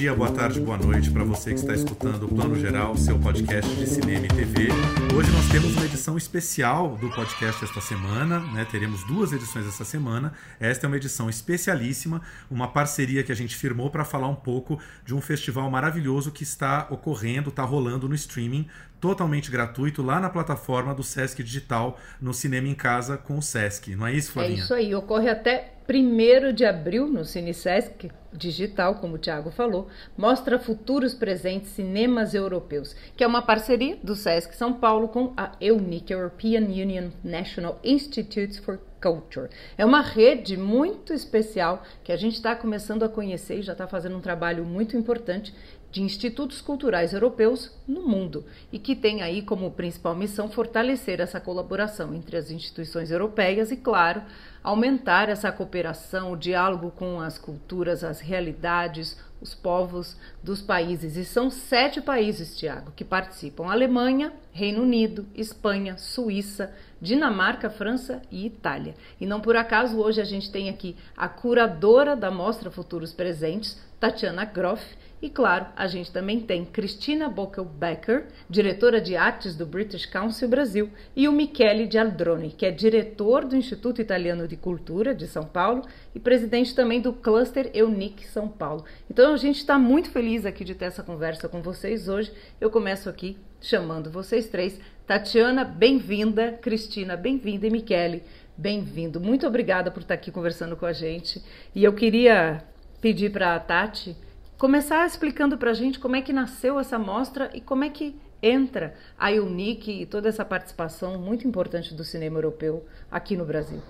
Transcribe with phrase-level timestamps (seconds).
[0.00, 3.70] Dia, boa tarde, boa noite para você que está escutando o Plano Geral, seu podcast
[3.76, 4.68] de cinema e TV.
[5.14, 8.64] Hoje nós temos uma edição especial do podcast esta semana, né?
[8.70, 10.32] Teremos duas edições essa semana.
[10.58, 14.80] Esta é uma edição especialíssima, uma parceria que a gente firmou para falar um pouco
[15.04, 18.66] de um festival maravilhoso que está ocorrendo, está rolando no streaming
[19.00, 23.96] totalmente gratuito lá na plataforma do Sesc Digital, no Cinema em Casa com o Sesc.
[23.96, 24.56] Não é isso, Flavinha?
[24.56, 24.94] É isso aí.
[24.94, 31.14] Ocorre até 1 de abril no Cine Sesc Digital, como o Thiago falou, mostra futuros
[31.14, 36.60] presentes cinemas europeus, que é uma parceria do Sesc São Paulo com a EUNIC, European
[36.60, 39.48] Union National Institutes for Culture.
[39.76, 43.88] É uma rede muito especial que a gente está começando a conhecer e já está
[43.88, 45.52] fazendo um trabalho muito importante
[45.90, 51.40] de institutos culturais europeus no mundo e que tem aí como principal missão fortalecer essa
[51.40, 54.22] colaboração entre as instituições europeias e, claro,
[54.62, 61.16] aumentar essa cooperação, o diálogo com as culturas, as realidades, os povos dos países.
[61.16, 68.46] E são sete países, Tiago, que participam: Alemanha, Reino Unido, Espanha, Suíça, Dinamarca, França e
[68.46, 68.94] Itália.
[69.20, 73.80] E não por acaso hoje a gente tem aqui a curadora da Mostra Futuros Presentes,
[73.98, 74.84] Tatiana Groff
[75.22, 80.88] e claro, a gente também tem Cristina Bockel-Becker, diretora de artes do British Council Brasil,
[81.14, 85.82] e o Michele Gialdroni, que é diretor do Instituto Italiano de Cultura de São Paulo
[86.14, 88.84] e presidente também do Cluster Eunic São Paulo.
[89.10, 92.32] Então a gente está muito feliz aqui de ter essa conversa com vocês hoje.
[92.58, 94.80] Eu começo aqui chamando vocês três.
[95.06, 96.52] Tatiana, bem-vinda.
[96.62, 97.66] Cristina, bem-vinda.
[97.66, 98.22] E Michele,
[98.56, 99.20] bem-vindo.
[99.20, 101.42] Muito obrigada por estar aqui conversando com a gente.
[101.74, 102.64] E eu queria
[103.02, 104.16] pedir para a Tati
[104.60, 108.14] começar explicando para a gente como é que nasceu essa mostra e como é que
[108.42, 113.80] entra a Unique e toda essa participação muito importante do cinema europeu aqui no Brasil.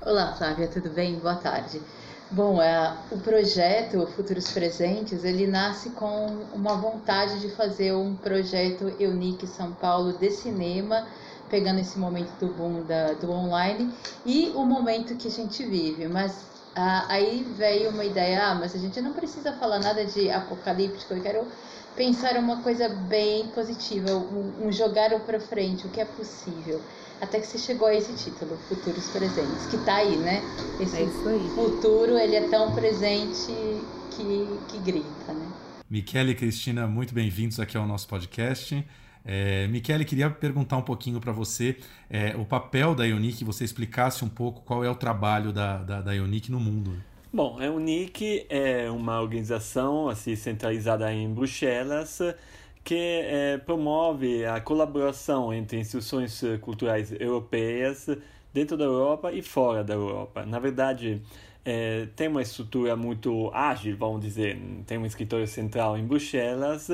[0.00, 1.18] Olá, Flávia, tudo bem?
[1.18, 1.78] Boa tarde.
[2.30, 8.96] Bom, é, o projeto Futuros Presentes, ele nasce com uma vontade de fazer um projeto
[8.98, 11.06] Unique São Paulo de cinema,
[11.50, 13.92] pegando esse momento do boom da, do online
[14.24, 18.74] e o momento que a gente vive, mas ah, aí veio uma ideia, ah, mas
[18.74, 21.46] a gente não precisa falar nada de apocalíptico, eu quero
[21.96, 26.80] pensar uma coisa bem positiva, um, um jogar para frente, o que é possível.
[27.20, 30.42] Até que você chegou a esse título, Futuros Presentes, que tá aí, né?
[30.80, 31.48] Esse é isso aí.
[31.54, 33.52] futuro, ele é tão presente
[34.10, 35.46] que, que grita, né?
[35.88, 38.84] Michele e Cristina, muito bem-vindos aqui ao nosso podcast.
[39.24, 41.76] É, Michele, queria perguntar um pouquinho para você
[42.10, 46.00] é, o papel da Ionic, você explicasse um pouco qual é o trabalho da, da,
[46.02, 46.94] da Ionic no mundo.
[47.32, 52.20] Bom, a Ionic é uma organização assim, centralizada em Bruxelas
[52.84, 58.06] que é, promove a colaboração entre instituições culturais europeias
[58.52, 60.44] dentro da Europa e fora da Europa.
[60.44, 61.22] Na verdade,
[61.64, 64.58] é, tem uma estrutura muito ágil, vamos dizer.
[64.86, 66.88] Tem um escritório central em Bruxelas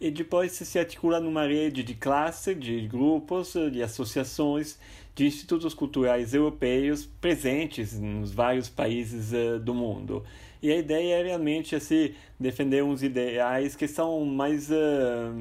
[0.00, 4.78] e depois se articula numa rede de classe, de grupos, de associações,
[5.14, 10.24] de institutos culturais europeus presentes nos vários países uh, do mundo.
[10.60, 15.32] E a ideia é realmente assim, defender uns ideais que são mais uh,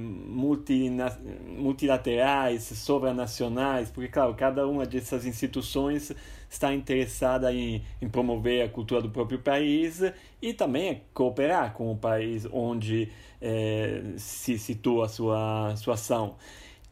[1.57, 6.11] multilaterais, sobranacionais, porque, claro, cada uma dessas instituições
[6.49, 10.01] está interessada em, em promover a cultura do próprio país
[10.41, 13.09] e também cooperar com o país onde
[13.41, 16.35] é, se situa a sua, sua ação.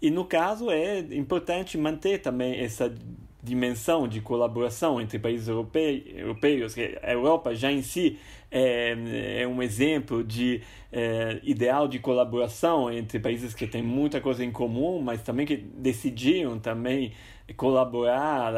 [0.02, 2.94] E no caso é importante manter também essa
[3.46, 6.76] dimensão de colaboração entre países europeus.
[7.02, 8.18] A Europa já em si
[8.52, 10.62] é, é um exemplo de
[10.92, 15.56] é, ideal de colaboração entre países que têm muita coisa em comum, mas também que
[15.56, 17.14] decidiram também
[17.54, 18.54] colaborar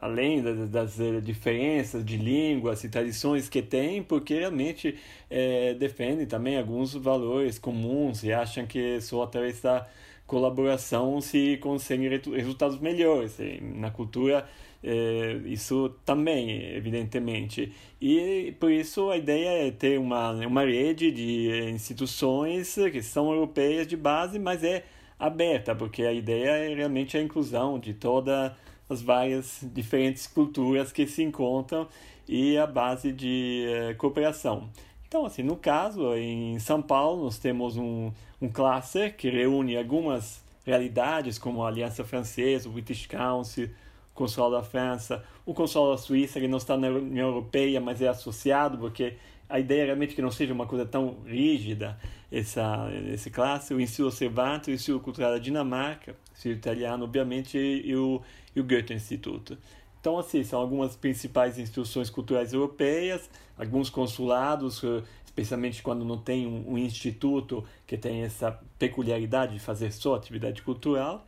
[0.00, 4.96] além das, eh, diferenças de línguas e tradições que tem, porque realmente
[5.30, 9.86] é, defendem também alguns valores comuns e acham que só através da
[10.26, 13.38] colaboração se conseguem resultados melhores.
[13.60, 14.46] Na cultura,
[14.82, 17.72] é, isso também, evidentemente.
[18.00, 23.86] E por isso a ideia é ter uma, uma rede de instituições que são europeias
[23.86, 24.84] de base, mas é
[25.18, 28.52] aberta, porque a ideia é realmente a inclusão de todas
[28.88, 31.88] as várias diferentes culturas que se encontram
[32.28, 34.68] e a base de eh, cooperação.
[35.08, 40.44] Então, assim, no caso, em São Paulo, nós temos um, um cluster que reúne algumas
[40.64, 45.98] realidades, como a Aliança Francesa, o British Council, o Consulado da França, o Consulado da
[45.98, 49.14] Suíça, que não está na União Europeia, mas é associado, porque
[49.48, 51.96] a ideia é realmente que não seja uma coisa tão rígida
[52.30, 57.56] essa, esse classe, o Ensino Cervantes, o Ensino Cultural da Dinamarca, o ensino italiano, obviamente,
[57.56, 58.20] e o,
[58.54, 59.56] e o Goethe Instituto.
[60.00, 63.28] Então, assim, são algumas principais instituições culturais europeias,
[63.58, 69.60] alguns consulados, eh, especialmente quando não tem um, um instituto que tem essa peculiaridade de
[69.60, 71.26] fazer só atividade cultural.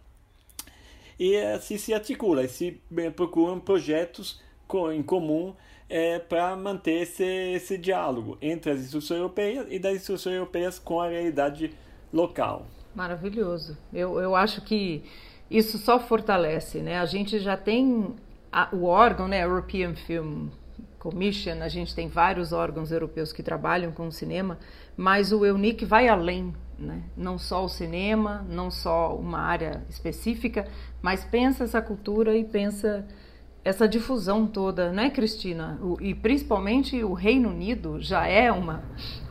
[1.18, 4.40] E assim se articula, e se eh, procuram projetos
[4.94, 5.54] em comum
[5.88, 11.00] é, para manter esse, esse diálogo entre as instituições europeias e das instituições europeias com
[11.00, 11.72] a realidade
[12.12, 12.66] local.
[12.94, 13.76] Maravilhoso.
[13.92, 15.02] Eu, eu acho que
[15.50, 16.98] isso só fortalece, né?
[16.98, 18.14] A gente já tem
[18.52, 20.48] a, o órgão, né, European Film
[20.98, 24.58] Commission, a gente tem vários órgãos europeus que trabalham com o cinema,
[24.96, 27.02] mas o EUNIC vai além, né?
[27.16, 30.66] não só o cinema, não só uma área específica,
[31.00, 33.06] mas pensa essa cultura e pensa
[33.68, 35.78] essa difusão toda, né, Cristina?
[35.82, 38.82] O, e principalmente o Reino Unido já é uma,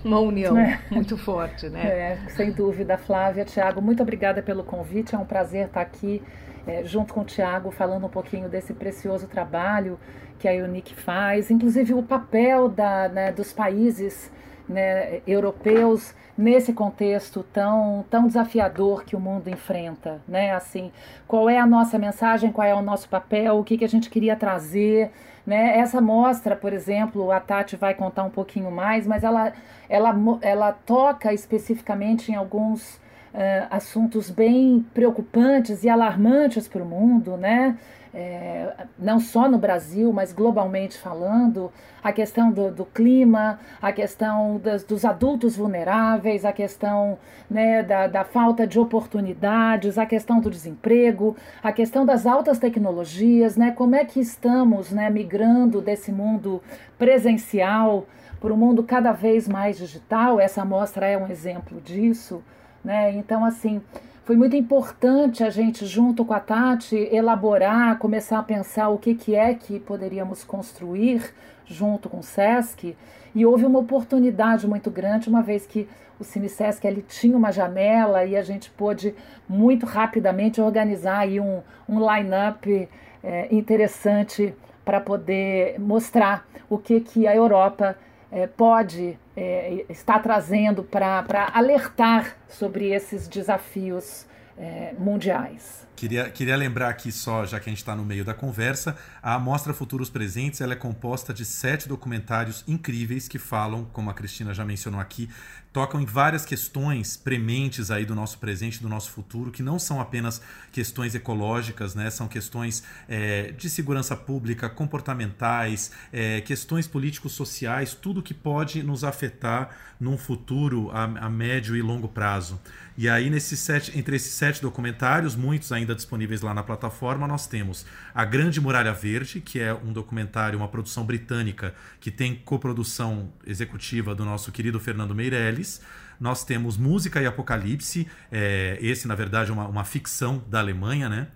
[0.06, 0.80] uma união é.
[0.92, 1.86] muito forte, né?
[1.88, 6.22] É, sem dúvida, Flávia, Tiago, muito obrigada pelo convite, é um prazer estar aqui
[6.68, 10.00] é, junto com o Tiago, falando um pouquinho desse precioso trabalho
[10.38, 14.32] que a UNIC faz, inclusive o papel da, né, dos países
[14.68, 20.52] né, europeus nesse contexto tão, tão desafiador que o mundo enfrenta, né?
[20.52, 20.92] Assim,
[21.28, 24.10] qual é a nossa mensagem, qual é o nosso papel, o que, que a gente
[24.10, 25.12] queria trazer,
[25.46, 25.80] né?
[25.80, 29.54] Essa mostra, por exemplo, a Tati vai contar um pouquinho mais, mas ela,
[29.90, 32.96] ela, ela toca especificamente em alguns
[33.34, 37.78] uh, assuntos bem preocupantes e alarmantes para o mundo, né?
[38.20, 41.72] É, não só no Brasil, mas globalmente falando,
[42.04, 48.08] a questão do, do clima, a questão das, dos adultos vulneráveis, a questão né, da,
[48.08, 53.94] da falta de oportunidades, a questão do desemprego, a questão das altas tecnologias, né, como
[53.94, 56.60] é que estamos né, migrando desse mundo
[56.98, 58.08] presencial
[58.42, 60.40] para um mundo cada vez mais digital.
[60.40, 62.44] Essa amostra é um exemplo disso.
[62.84, 63.12] Né?
[63.12, 63.80] Então, assim,
[64.28, 69.16] foi muito importante a gente, junto com a Tati, elaborar, começar a pensar o que,
[69.16, 71.34] que é que poderíamos construir
[71.66, 72.98] junto com o SESC.
[73.34, 75.88] E houve uma oportunidade muito grande, uma vez que
[76.20, 79.16] o Cine Sesc ele tinha uma janela e a gente pôde
[79.48, 82.90] muito rapidamente organizar aí um, um line-up
[83.24, 84.54] é, interessante
[84.84, 87.96] para poder mostrar o que, que a Europa
[88.32, 94.26] é, pode é, estar trazendo para alertar sobre esses desafios
[94.58, 95.87] é, mundiais.
[95.98, 99.34] Queria, queria lembrar aqui só, já que a gente está no meio da conversa, a
[99.34, 104.54] Amostra Futuros Presentes ela é composta de sete documentários incríveis que falam, como a Cristina
[104.54, 105.28] já mencionou aqui,
[105.74, 110.00] tocam em várias questões prementes aí do nosso presente, do nosso futuro, que não são
[110.00, 110.42] apenas
[110.72, 112.10] questões ecológicas, né?
[112.10, 119.04] São questões é, de segurança pública, comportamentais, é, questões políticos sociais, tudo que pode nos
[119.04, 119.70] afetar
[120.00, 122.60] num futuro a, a médio e longo prazo.
[122.98, 127.48] E aí, nesses sete, entre esses sete documentários, muitos ainda disponíveis lá na plataforma, nós
[127.48, 133.32] temos A Grande Muralha Verde, que é um documentário, uma produção britânica que tem coprodução
[133.46, 135.82] executiva do nosso querido Fernando Meirelles.
[136.20, 141.08] Nós temos Música e Apocalipse, é, esse, na verdade, é uma, uma ficção da Alemanha,
[141.08, 141.28] né?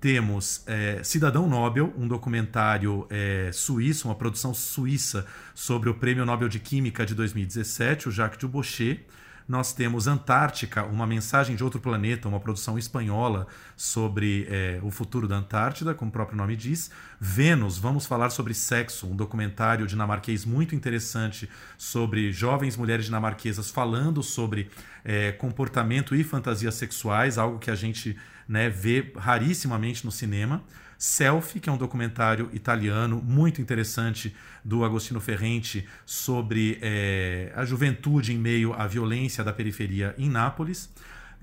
[0.00, 6.48] Temos é, Cidadão Nobel, um documentário é, suíço, uma produção suíça sobre o Prêmio Nobel
[6.48, 9.00] de Química de 2017, o Jacques Dubochet.
[9.46, 13.46] Nós temos Antártica, uma mensagem de outro planeta, uma produção espanhola
[13.76, 16.90] sobre é, o futuro da Antártida, como o próprio nome diz.
[17.20, 24.22] Vênus, vamos falar sobre sexo, um documentário dinamarquês muito interessante sobre jovens mulheres dinamarquesas falando
[24.22, 24.70] sobre
[25.04, 28.16] é, comportamento e fantasias sexuais, algo que a gente
[28.48, 30.64] né, vê rarissimamente no cinema.
[30.98, 34.34] Selfie, que é um documentário italiano muito interessante
[34.64, 40.90] do Agostino Ferrenti sobre é, a juventude em meio à violência da periferia em Nápoles.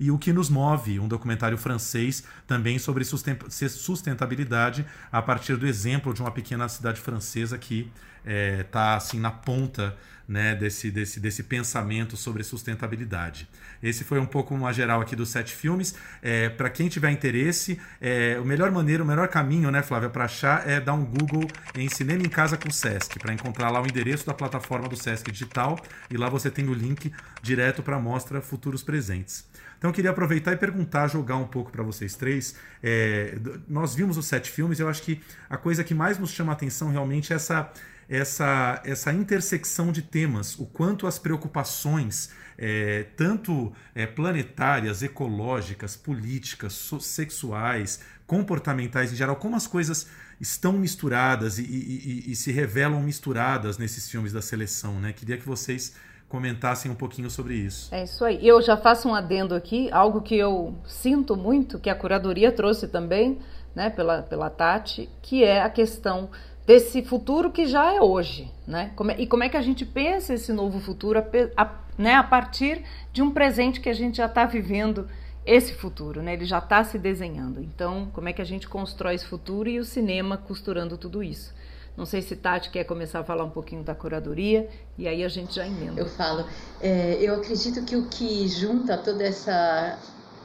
[0.00, 6.12] E O Que Nos Move, um documentário francês também sobre sustentabilidade a partir do exemplo
[6.12, 7.90] de uma pequena cidade francesa que
[8.24, 13.48] está é, tá, assim na ponta né, desse, desse, desse pensamento sobre sustentabilidade.
[13.82, 15.94] Esse foi um pouco uma geral aqui dos sete filmes.
[16.22, 20.24] É, para quem tiver interesse, é, o melhor maneira, o melhor caminho, né, Flávia, para
[20.24, 23.86] achar é dar um Google em Cinema em Casa com Sesc, para encontrar lá o
[23.86, 25.78] endereço da plataforma do Sesc Digital
[26.10, 27.12] e lá você tem o link
[27.42, 29.44] direto para a mostra Futuros Presentes.
[29.82, 32.54] Então eu queria aproveitar e perguntar, jogar um pouco para vocês três.
[32.80, 33.36] É,
[33.66, 35.20] nós vimos os sete filmes, eu acho que
[35.50, 37.68] a coisa que mais nos chama a atenção realmente é essa
[38.12, 46.74] essa, essa intersecção de temas, o quanto as preocupações, é, tanto é, planetárias, ecológicas, políticas,
[46.74, 52.52] so, sexuais, comportamentais em geral, como as coisas estão misturadas e, e, e, e se
[52.52, 55.14] revelam misturadas nesses filmes da seleção, né?
[55.14, 55.94] Queria que vocês
[56.28, 57.94] comentassem um pouquinho sobre isso.
[57.94, 58.46] É isso aí.
[58.46, 62.88] Eu já faço um adendo aqui, algo que eu sinto muito, que a curadoria trouxe
[62.88, 63.38] também,
[63.74, 66.30] né, pela, pela Tati, que é a questão
[66.66, 68.92] desse futuro que já é hoje, né?
[69.18, 72.82] E como é que a gente pensa esse novo futuro a, a, né, a partir
[73.12, 75.08] de um presente que a gente já está vivendo
[75.44, 76.34] esse futuro, né?
[76.34, 77.60] Ele já está se desenhando.
[77.60, 81.52] Então, como é que a gente constrói esse futuro e o cinema costurando tudo isso?
[81.96, 85.28] Não sei se Tati quer começar a falar um pouquinho da curadoria e aí a
[85.28, 86.00] gente já emenda.
[86.00, 86.46] Eu falo.
[86.80, 89.98] É, eu acredito que o que junta toda essa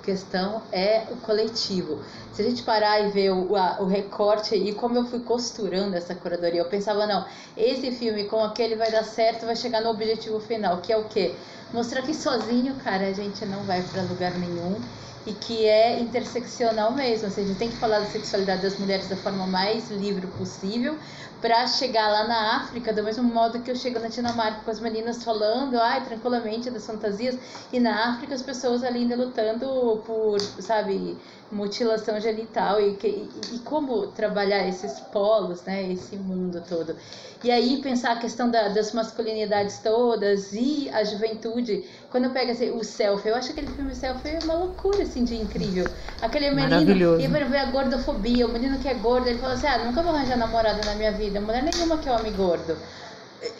[0.07, 2.01] questão é o coletivo.
[2.31, 5.97] Se a gente parar e ver o, a, o recorte e como eu fui costurando
[5.97, 7.25] essa curadoria, eu pensava, não,
[7.57, 11.09] esse filme com aquele vai dar certo, vai chegar no objetivo final, que é o
[11.09, 11.35] quê?
[11.73, 14.79] Mostrar que sozinho, cara, a gente não vai para lugar nenhum
[15.27, 19.17] e que é interseccional mesmo, ou seja, tem que falar da sexualidade das mulheres da
[19.17, 20.97] forma mais livre possível,
[21.41, 24.79] para chegar lá na África, do mesmo modo que eu chego na Dinamarca com as
[24.79, 27.37] meninas falando, ai, tranquilamente das fantasias,
[27.73, 31.17] e na África as pessoas ali ainda lutando por, sabe,
[31.51, 36.95] mutilação genital e, e, e como trabalhar esses polos, né, esse mundo todo.
[37.43, 41.85] E aí pensar a questão da, das masculinidades todas e a juventude.
[42.17, 45.23] Quando eu pego assim, o selfie, eu acho aquele filme selfie é uma loucura assim
[45.23, 45.87] de incrível.
[46.19, 49.85] Aquele menino, e ver a gordofobia, o menino que é gordo, ele fala assim: "Ah,
[49.85, 52.75] nunca vou arranjar namorada na minha vida, mulher nenhuma que é homem gordo"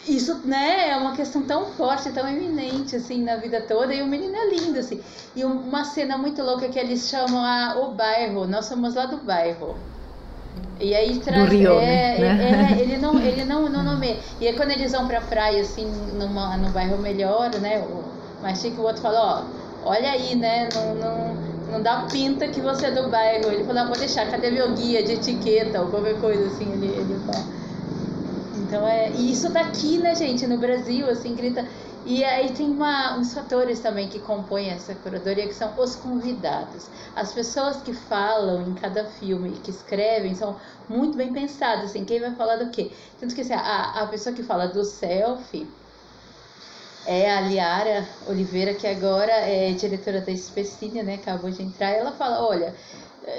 [0.08, 4.06] isso, né, é uma questão tão forte, tão eminente, assim, na vida toda, e o
[4.08, 5.00] menino é lindo, assim.
[5.36, 9.18] E uma cena muito louca que eles chamam a, o bairro, nós somos lá do
[9.18, 9.76] bairro.
[10.80, 11.52] E aí traz.
[11.52, 12.72] Rio, é, né?
[12.76, 14.16] é, ele não, ele não, não nomeia.
[14.40, 15.86] E aí quando eles vão pra praia, assim,
[16.18, 19.44] numa, no bairro melhor, né, o mais chique, o outro fala,
[19.84, 21.34] ó, olha aí, né, não, não,
[21.72, 23.50] não dá pinta que você é do bairro.
[23.50, 26.86] Ele falou, ah, vou deixar, cadê meu guia de etiqueta ou qualquer coisa assim, ele,
[26.86, 27.44] ele fala.
[28.56, 29.10] Então é.
[29.12, 31.66] E isso daqui, né, gente, no Brasil, assim, grita.
[32.04, 36.88] E aí tem uma, uns fatores também que compõem essa curadoria, que são os convidados.
[37.14, 40.56] As pessoas que falam em cada filme, que escrevem, são
[40.88, 42.92] muito bem pensadas, assim, quem vai falar do quê?
[43.20, 45.66] Tanto que assim, a, a pessoa que fala do selfie
[47.06, 52.12] é a Liara Oliveira, que agora é diretora da Specine, né, acabou de entrar, ela
[52.12, 52.74] fala, olha,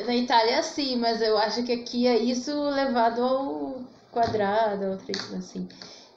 [0.06, 5.38] na Itália é assim, mas eu acho que aqui é isso levado ao quadrada, outra
[5.38, 5.68] assim.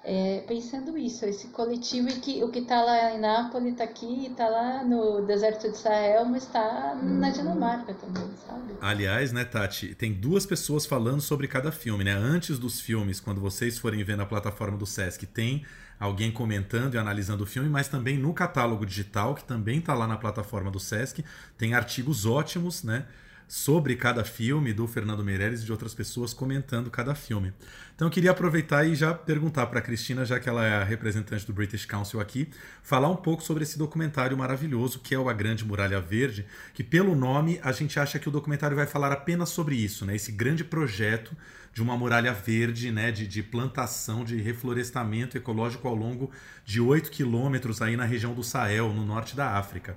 [0.05, 4.27] É, pensando isso, esse coletivo e que o que está lá em Nápoles está aqui,
[4.27, 8.75] está lá no deserto de Sahel, mas está na Dinamarca também, sabe?
[8.81, 12.13] Aliás, né, Tati, tem duas pessoas falando sobre cada filme, né?
[12.13, 15.65] Antes dos filmes, quando vocês forem ver na plataforma do Sesc, tem
[16.03, 20.05] alguém comentando e analisando o filme, mas também no catálogo digital, que também está lá
[20.05, 21.25] na plataforma do Sesc,
[21.57, 23.07] tem artigos ótimos, né?
[23.47, 27.53] Sobre cada filme do Fernando Meirelles e de outras pessoas comentando cada filme.
[27.95, 30.85] Então eu queria aproveitar e já perguntar para a Cristina, já que ela é a
[30.85, 32.49] representante do British Council aqui,
[32.83, 36.83] falar um pouco sobre esse documentário maravilhoso que é o A Grande Muralha Verde, que
[36.83, 40.17] pelo nome a gente acha que o documentário vai falar apenas sobre isso, né?
[40.17, 41.37] Esse grande projeto
[41.73, 43.11] de uma muralha verde, né?
[43.11, 46.31] De, de plantação, de reflorestamento ecológico ao longo
[46.65, 49.97] de 8 quilômetros aí na região do Sahel, no norte da África.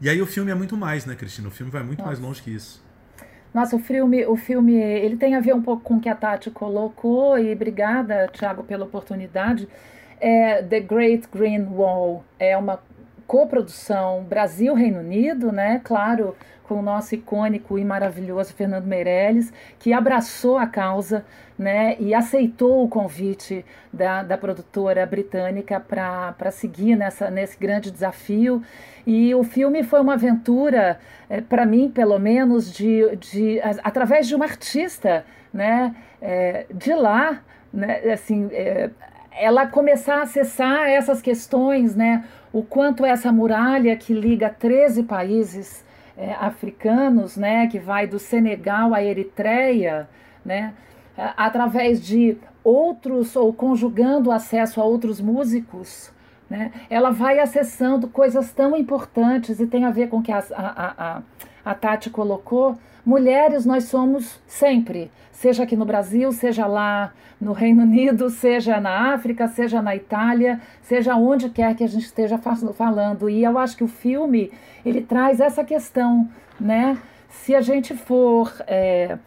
[0.00, 1.48] E aí o filme é muito mais, né, Cristina?
[1.48, 2.10] O filme vai muito Nossa.
[2.10, 2.83] mais longe que isso.
[3.54, 6.14] Nossa, o filme, o filme, ele tem a ver um pouco com o que a
[6.16, 9.68] Tati colocou e obrigada, Thiago, pela oportunidade.
[10.20, 12.80] É The Great Green Wall é uma
[13.28, 15.80] coprodução Brasil-Reino Unido, né?
[15.84, 16.34] Claro,
[16.66, 21.24] com o nosso icônico e maravilhoso Fernando Meirelles, que abraçou a causa
[21.58, 28.62] né, e aceitou o convite da, da produtora britânica para seguir nessa, nesse grande desafio.
[29.06, 34.34] E o filme foi uma aventura, é, para mim, pelo menos, de, de, através de
[34.34, 37.42] uma artista né, é, de lá,
[37.72, 38.90] né, assim, é,
[39.30, 45.83] ela começar a acessar essas questões, né, o quanto essa muralha que liga 13 países
[46.16, 50.08] é, africanos, né, que vai do Senegal à Eritreia,
[50.44, 50.72] né,
[51.36, 56.12] através de outros ou conjugando acesso a outros músicos,
[56.48, 60.42] né, ela vai acessando coisas tão importantes e tem a ver com o que a,
[60.54, 61.22] a, a,
[61.64, 62.78] a Tati colocou.
[63.04, 65.10] Mulheres nós somos sempre,
[65.44, 70.58] seja aqui no Brasil, seja lá no Reino Unido, seja na África, seja na Itália,
[70.80, 73.28] seja onde quer que a gente esteja falando.
[73.28, 74.50] E eu acho que o filme
[74.86, 76.26] ele traz essa questão,
[76.58, 76.96] né?
[77.28, 79.18] Se a gente for é,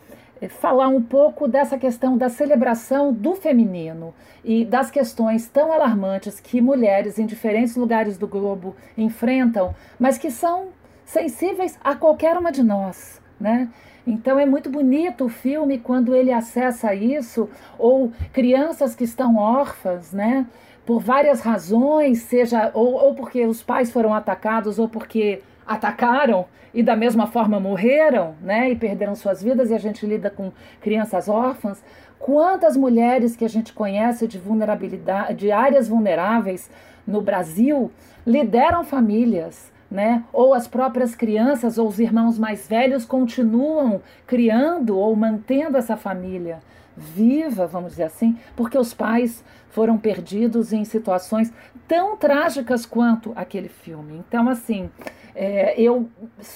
[0.50, 4.12] falar um pouco dessa questão da celebração do feminino
[4.44, 10.32] e das questões tão alarmantes que mulheres em diferentes lugares do globo enfrentam, mas que
[10.32, 10.70] são
[11.06, 13.70] sensíveis a qualquer uma de nós, né?
[14.08, 20.14] Então é muito bonito o filme quando ele acessa isso, ou crianças que estão órfãs,
[20.14, 20.48] né?
[20.86, 26.82] Por várias razões, seja ou, ou porque os pais foram atacados, ou porque atacaram e
[26.82, 28.72] da mesma forma morreram, né?
[28.72, 31.84] E perderam suas vidas, e a gente lida com crianças órfãs.
[32.18, 36.72] Quantas mulheres que a gente conhece de vulnerabilidade, de áreas vulneráveis
[37.06, 37.92] no Brasil,
[38.26, 40.24] lideram famílias, né?
[40.34, 46.60] Ou as próprias crianças ou os irmãos mais velhos continuam criando ou mantendo essa família
[46.98, 51.54] viva, vamos dizer assim, porque os pais foram perdidos em situações
[51.88, 54.24] tão trágicas quanto aquele filme.
[54.28, 54.90] Então, assim,
[55.36, 56.10] é, eu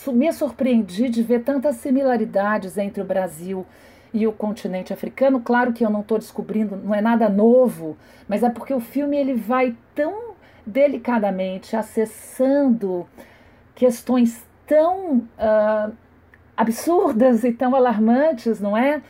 [0.07, 3.65] me surpreendi de ver tantas similaridades entre o Brasil
[4.11, 5.39] e o continente africano.
[5.39, 7.95] Claro que eu não estou descobrindo, não é nada novo,
[8.27, 10.30] mas é porque o filme ele vai tão
[10.65, 13.07] delicadamente acessando
[13.75, 15.91] questões tão uh,
[16.55, 19.01] absurdas e tão alarmantes, não é?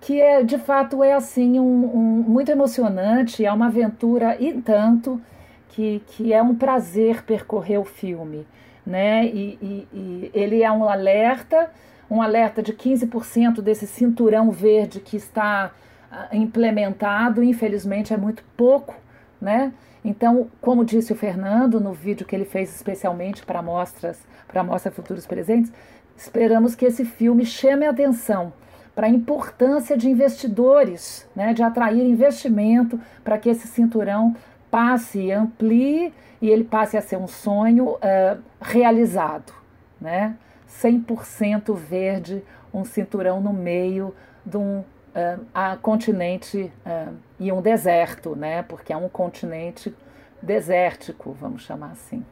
[0.00, 5.20] Que é, de fato é assim um, um, muito emocionante, é uma aventura e tanto
[5.68, 8.46] que, que é um prazer percorrer o filme,
[8.86, 9.26] né?
[9.26, 11.70] E, e, e ele é um alerta,
[12.10, 15.72] um alerta de 15% desse cinturão verde que está
[16.10, 18.94] uh, implementado, infelizmente é muito pouco,
[19.40, 19.72] né?
[20.04, 24.18] Então, como disse o Fernando no vídeo que ele fez especialmente para mostras,
[24.48, 25.72] para mostra futuros presentes,
[26.16, 28.52] esperamos que esse filme chame a atenção
[28.94, 34.34] para a importância de investidores, né, de atrair investimento para que esse cinturão
[34.70, 39.52] passe amplie e ele passe a ser um sonho uh, realizado,
[40.00, 40.36] né?
[40.68, 42.42] 100% verde,
[42.72, 44.14] um cinturão no meio
[44.46, 48.62] de um uh, a continente uh, e um deserto, né?
[48.62, 49.94] Porque é um continente
[50.42, 52.24] desértico, vamos chamar assim.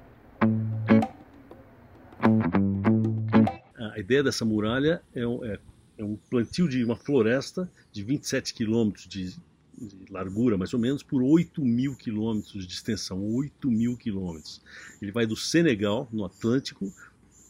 [3.95, 5.59] A ideia dessa muralha é um, é,
[5.99, 9.35] é um plantio de uma floresta de 27 quilômetros de,
[9.77, 13.23] de largura, mais ou menos, por 8 mil quilômetros de extensão.
[13.35, 14.63] 8 mil quilômetros.
[15.03, 16.93] Ele vai do Senegal, no Atlântico,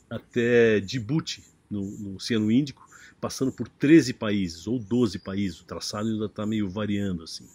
[0.08, 2.87] até Djibouti, no, no Oceano Índico,
[3.20, 5.60] passando por 13 países ou 12 países.
[5.60, 7.46] O traçado ainda está meio variando assim.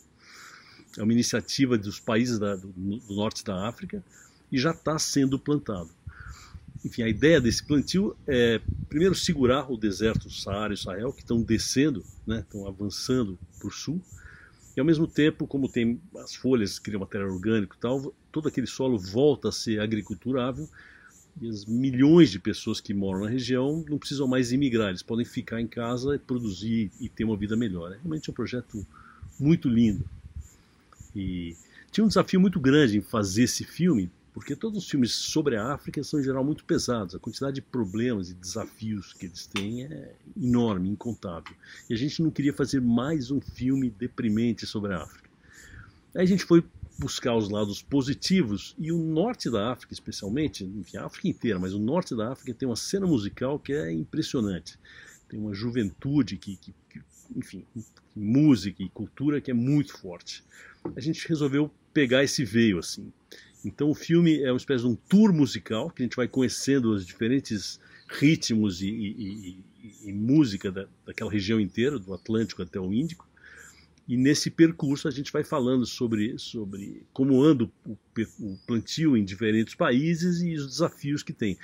[0.97, 2.73] É uma iniciativa dos países da, do,
[3.09, 4.03] norte da África
[4.51, 5.89] e já está sendo plantado.
[6.85, 11.41] Enfim, a ideia desse plantio é primeiro segurar o deserto Saara e Sahel, que estão
[11.41, 14.01] descendo, né, estão avançando para o sul,
[14.75, 18.67] e ao mesmo tempo, como tem as folhas criam material orgânico e tal, todo aquele
[18.67, 20.67] solo volta a ser agriculturável
[21.41, 25.25] e as milhões de pessoas que moram na região não precisam mais imigrar, eles podem
[25.25, 27.91] ficar em casa, produzir e ter uma vida melhor.
[27.91, 28.85] É realmente um projeto
[29.39, 30.05] muito lindo.
[31.15, 31.55] E
[31.91, 35.73] tinha um desafio muito grande em fazer esse filme, porque todos os filmes sobre a
[35.73, 37.15] África são em geral muito pesados.
[37.15, 41.53] A quantidade de problemas e desafios que eles têm é enorme, incontável.
[41.89, 45.29] E a gente não queria fazer mais um filme deprimente sobre a África.
[46.15, 46.63] Aí a gente foi
[46.97, 51.73] buscar os lados positivos e o norte da África, especialmente, enfim, a África inteira, mas
[51.73, 54.77] o norte da África tem uma cena musical que é impressionante.
[55.27, 57.01] Tem uma juventude que, que, que
[57.35, 57.65] enfim,
[58.15, 60.43] música e cultura que é muito forte.
[60.95, 63.11] A gente resolveu pegar esse veio assim.
[63.65, 66.93] Então o filme é uma espécie de um tour musical que a gente vai conhecendo
[66.93, 67.79] os diferentes
[68.09, 73.27] ritmos e, e, e, e música da, daquela região inteira, do Atlântico até o Índico.
[74.07, 77.97] E nesse percurso a gente vai falando sobre, sobre como anda o,
[78.39, 81.57] o plantio em diferentes países e os desafios que tem.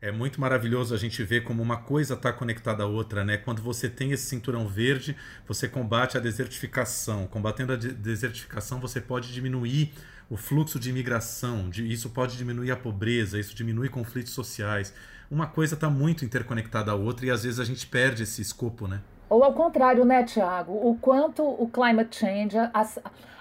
[0.00, 3.36] É muito maravilhoso a gente ver como uma coisa está conectada à outra, né?
[3.36, 5.16] Quando você tem esse cinturão verde,
[5.46, 7.28] você combate a desertificação.
[7.28, 9.92] Combatendo a desertificação, você pode diminuir
[10.28, 14.92] o fluxo de imigração, isso pode diminuir a pobreza, isso diminui conflitos sociais
[15.32, 18.86] uma coisa está muito interconectada à outra e às vezes a gente perde esse escopo,
[18.86, 19.00] né?
[19.30, 20.72] Ou ao contrário, né, Tiago?
[20.72, 22.86] O quanto o climate change, a,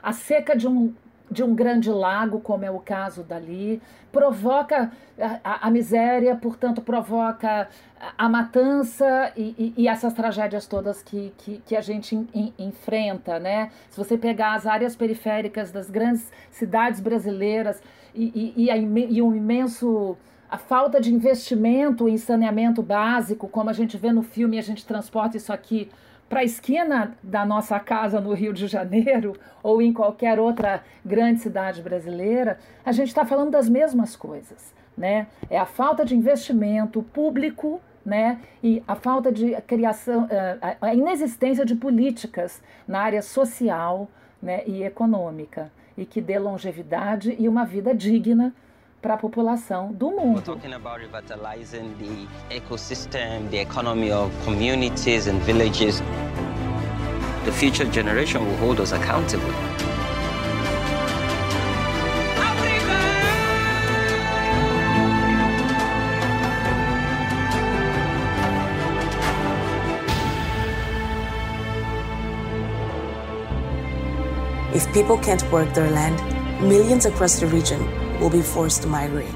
[0.02, 0.94] a seca de um,
[1.30, 4.90] de um grande lago, como é o caso dali, provoca
[5.44, 7.68] a, a miséria, portanto, provoca
[8.00, 12.54] a, a matança e, e, e, essas tragédias todas que, que, que a gente in,
[12.58, 13.70] enfrenta, né?
[13.90, 17.84] Se você pegar as áreas periféricas das grandes cidades brasileiras
[18.16, 20.18] e, e, e, e um imenso
[20.52, 24.86] a falta de investimento em saneamento básico, como a gente vê no filme, a gente
[24.86, 25.90] transporta isso aqui
[26.28, 29.34] para a esquina da nossa casa no Rio de Janeiro
[29.64, 34.74] ou em qualquer outra grande cidade brasileira, a gente está falando das mesmas coisas.
[34.98, 35.28] Né?
[35.50, 38.42] É a falta de investimento público né?
[38.62, 44.10] e a falta de criação, eh, a inexistência de políticas na área social
[44.42, 44.64] né?
[44.68, 48.54] e econômica e que dê longevidade e uma vida digna
[49.02, 50.36] para a população do mundo.
[50.36, 56.02] We're talking about revitalizing the ecosystem, the economy of communities and villages.
[57.46, 59.50] The future generation will hold us accountable.
[74.74, 76.16] If people can't work their land,
[76.62, 77.82] millions across the region
[78.22, 79.34] will be forced to migrate.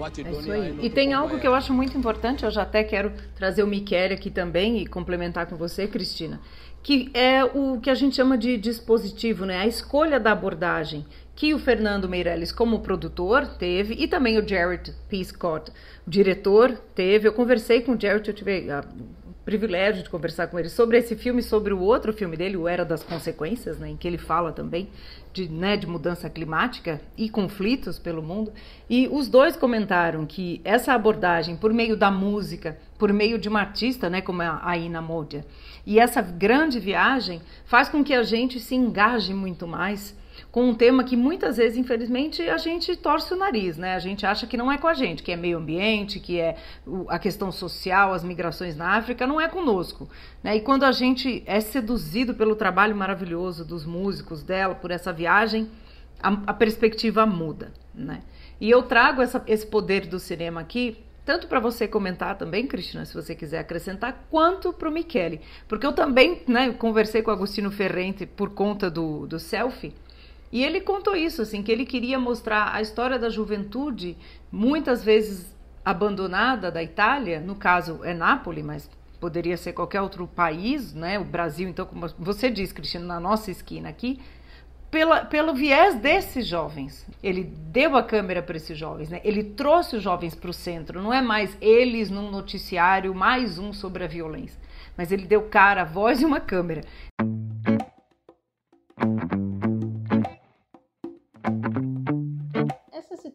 [0.00, 0.78] É isso aí.
[0.80, 4.14] E tem algo que eu acho muito importante, eu já até quero trazer o Michele
[4.14, 6.40] aqui também e complementar com você, Cristina,
[6.82, 9.58] que é o que a gente chama de dispositivo, né?
[9.58, 14.94] A escolha da abordagem que o Fernando Meirelles, como produtor, teve, e também o Jared
[15.08, 15.22] P.
[15.22, 15.70] Scott,
[16.06, 17.28] o diretor, teve.
[17.28, 18.68] Eu conversei com o Jared, eu tive
[19.44, 22.84] privilégio de conversar com ele sobre esse filme, sobre o outro filme dele, o Era
[22.84, 24.90] das Consequências, né, em que ele fala também
[25.38, 28.52] de, né, de mudança climática e conflitos pelo mundo.
[28.90, 33.60] E os dois comentaram que essa abordagem, por meio da música, por meio de uma
[33.60, 35.46] artista, né, como a Ina Modia,
[35.88, 40.14] e essa grande viagem faz com que a gente se engaje muito mais
[40.52, 43.94] com um tema que muitas vezes, infelizmente, a gente torce o nariz, né?
[43.94, 46.56] A gente acha que não é com a gente, que é meio ambiente, que é
[47.08, 50.06] a questão social, as migrações na África, não é conosco.
[50.42, 50.56] Né?
[50.56, 55.70] E quando a gente é seduzido pelo trabalho maravilhoso dos músicos dela, por essa viagem,
[56.22, 58.20] a, a perspectiva muda, né?
[58.60, 60.98] E eu trago essa, esse poder do cinema aqui
[61.28, 65.42] tanto para você comentar também, Cristina, se você quiser acrescentar, quanto para o Michele.
[65.68, 69.92] Porque eu também né, conversei com o Agostino Ferrente por conta do, do selfie,
[70.50, 74.16] e ele contou isso, assim, que ele queria mostrar a história da juventude,
[74.50, 80.94] muitas vezes abandonada da Itália, no caso é Nápoles, mas poderia ser qualquer outro país,
[80.94, 81.18] né?
[81.18, 84.18] O Brasil, então, como você diz, Cristina, na nossa esquina aqui,
[84.90, 87.06] pela, pelo viés desses jovens.
[87.22, 89.20] Ele deu a câmera para esses jovens, né?
[89.24, 91.02] Ele trouxe os jovens para o centro.
[91.02, 94.60] Não é mais eles num noticiário, mais um sobre a violência.
[94.96, 96.82] Mas ele deu cara, voz e uma câmera.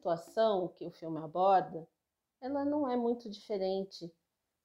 [0.04, 1.88] situação que o filme aborda,
[2.42, 4.14] ela não é muito diferente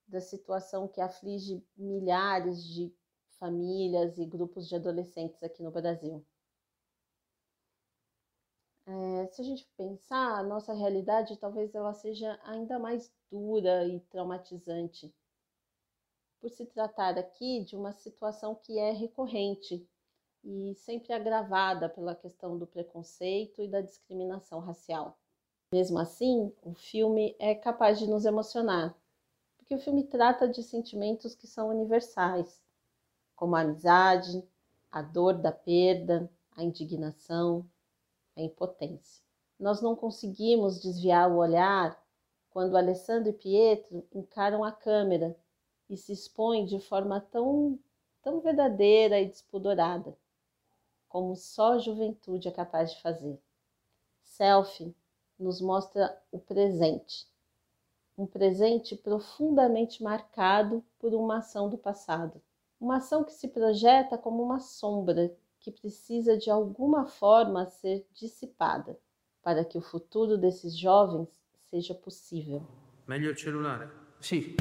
[0.06, 2.92] da situação que aflige milhares de
[3.38, 6.26] famílias e grupos de adolescentes aqui no Brasil.
[8.90, 14.00] É, se a gente pensar, a nossa realidade talvez ela seja ainda mais dura e
[14.00, 15.14] traumatizante,
[16.40, 19.86] por se tratar aqui de uma situação que é recorrente
[20.42, 25.18] e sempre agravada pela questão do preconceito e da discriminação racial.
[25.70, 28.96] Mesmo assim, o filme é capaz de nos emocionar,
[29.58, 32.62] porque o filme trata de sentimentos que são universais,
[33.36, 34.42] como a amizade,
[34.90, 37.68] a dor da perda, a indignação,
[38.40, 39.22] a impotência.
[39.58, 42.00] Nós não conseguimos desviar o olhar
[42.50, 45.36] quando Alessandro e Pietro encaram a câmera
[45.88, 47.78] e se expõem de forma tão,
[48.22, 50.16] tão verdadeira e despudorada,
[51.08, 53.40] como só a juventude é capaz de fazer.
[54.22, 54.94] Selfie
[55.38, 57.26] nos mostra o presente.
[58.16, 62.42] Um presente profundamente marcado por uma ação do passado.
[62.80, 68.98] Uma ação que se projeta como uma sombra que precisa de alguma forma ser dissipada
[69.42, 71.28] para que o futuro desses jovens
[71.70, 72.62] seja possível.
[73.06, 73.90] Meglio il cellulare?
[74.20, 74.56] Sì.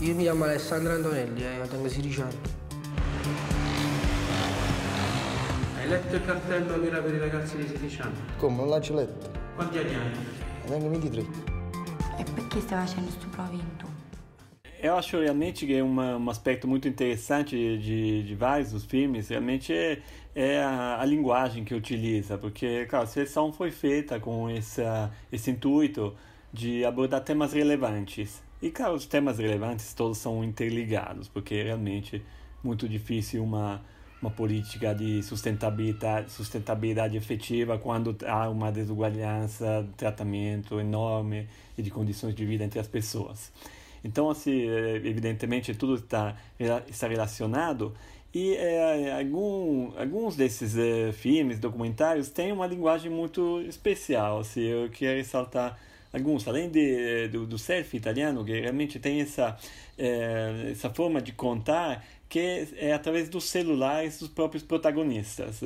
[0.00, 2.40] Io mi chiamo Alessandro Antonelli, eh, tengo 16 anni.
[5.76, 8.18] Hai letto il cartello che era per i ragazzi di 16 anni?
[8.38, 9.30] Come, non l'hai letto?
[9.54, 10.10] Quanti anni hai?
[10.66, 11.20] Tengo 23.
[12.18, 13.95] E perché stai facendo questo provento?
[14.86, 19.28] Eu acho realmente que é uma, um aspecto muito interessante de, de vários dos filmes,
[19.28, 20.00] realmente é,
[20.32, 25.50] é a, a, linguagem que utiliza, porque, claro, a seleção foi feita com essa, esse
[25.50, 26.14] intuito
[26.52, 28.40] de abordar temas relevantes.
[28.62, 32.22] E, claro, os temas relevantes todos são interligados, porque é realmente
[32.62, 33.82] muito difícil uma
[34.20, 41.46] uma política de sustentabilidade, sustentabilidade efetiva quando há uma desigualdade de tratamento enorme
[41.76, 43.52] e de condições de vida entre as pessoas.
[44.06, 44.66] Então, assim,
[45.04, 46.36] evidentemente, tudo está,
[46.88, 47.92] está relacionado
[48.38, 54.40] e é, algum, alguns desses é, filmes, documentários, têm uma linguagem muito especial.
[54.40, 55.78] Assim, eu queria ressaltar
[56.12, 59.56] alguns, além de, do, do surf italiano, que realmente tem essa,
[59.96, 65.62] é, essa forma de contar que é através dos celulares dos próprios protagonistas.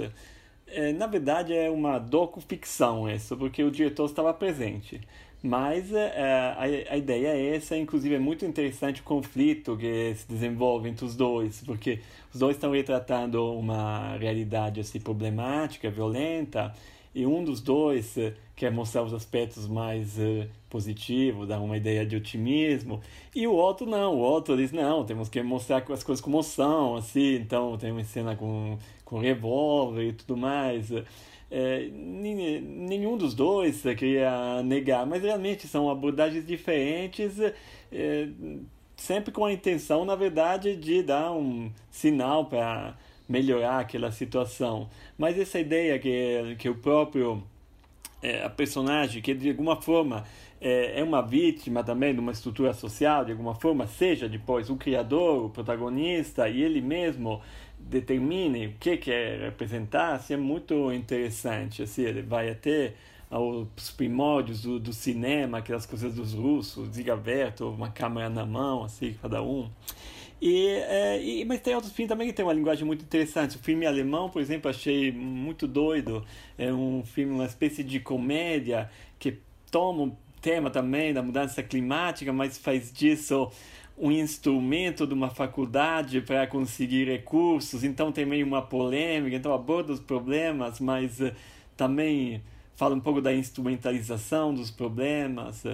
[0.69, 5.01] É, na verdade, é uma docu-ficção isso, porque o diretor estava presente.
[5.43, 6.55] Mas é,
[6.89, 11.05] a, a ideia é essa, inclusive é muito interessante o conflito que se desenvolve entre
[11.05, 12.01] os dois, porque
[12.33, 16.75] os dois estão retratando uma realidade assim, problemática, violenta,
[17.15, 22.05] e um dos dois uh, quer mostrar os aspectos mais uh, positivos, dar uma ideia
[22.05, 23.01] de otimismo,
[23.35, 26.97] e o outro não, o outro diz, não, temos que mostrar as coisas como são,
[26.97, 30.93] assim, então tem uma cena com, com revólver e tudo mais.
[31.51, 37.39] É, nenhum dos dois queria negar, mas realmente são abordagens diferentes,
[37.93, 38.29] é,
[38.97, 42.97] sempre com a intenção, na verdade, de dar um sinal para
[43.29, 44.89] melhorar aquela situação.
[45.19, 47.43] Mas essa ideia que, que o próprio
[48.23, 50.25] é, a personagem, que de alguma forma
[50.61, 54.77] é, é uma vítima também de uma estrutura social, de alguma forma, seja depois o
[54.77, 57.41] criador, o protagonista, e ele mesmo
[57.89, 61.83] determine o que quer representar, assim, é muito interessante.
[61.83, 62.95] Assim, ele vai até
[63.31, 69.17] aos primórdios do, do cinema, aquelas coisas dos russos, aberto, uma câmera na mão, assim,
[69.23, 69.71] cada um.
[70.41, 73.57] E, é, e, mas tem outros filmes também que tem uma linguagem muito interessante.
[73.57, 76.25] O filme alemão, por exemplo, achei muito doido.
[76.57, 79.39] É um filme, uma espécie de comédia que
[79.71, 83.51] toma o tema também da mudança climática, mas faz disso
[84.01, 87.85] um instrumento de uma faculdade para conseguir recursos.
[87.85, 89.37] Então tem meio uma polêmica.
[89.37, 91.31] Então aborda os problemas, mas uh,
[91.77, 92.43] também
[92.75, 95.65] fala um pouco da instrumentalização dos problemas.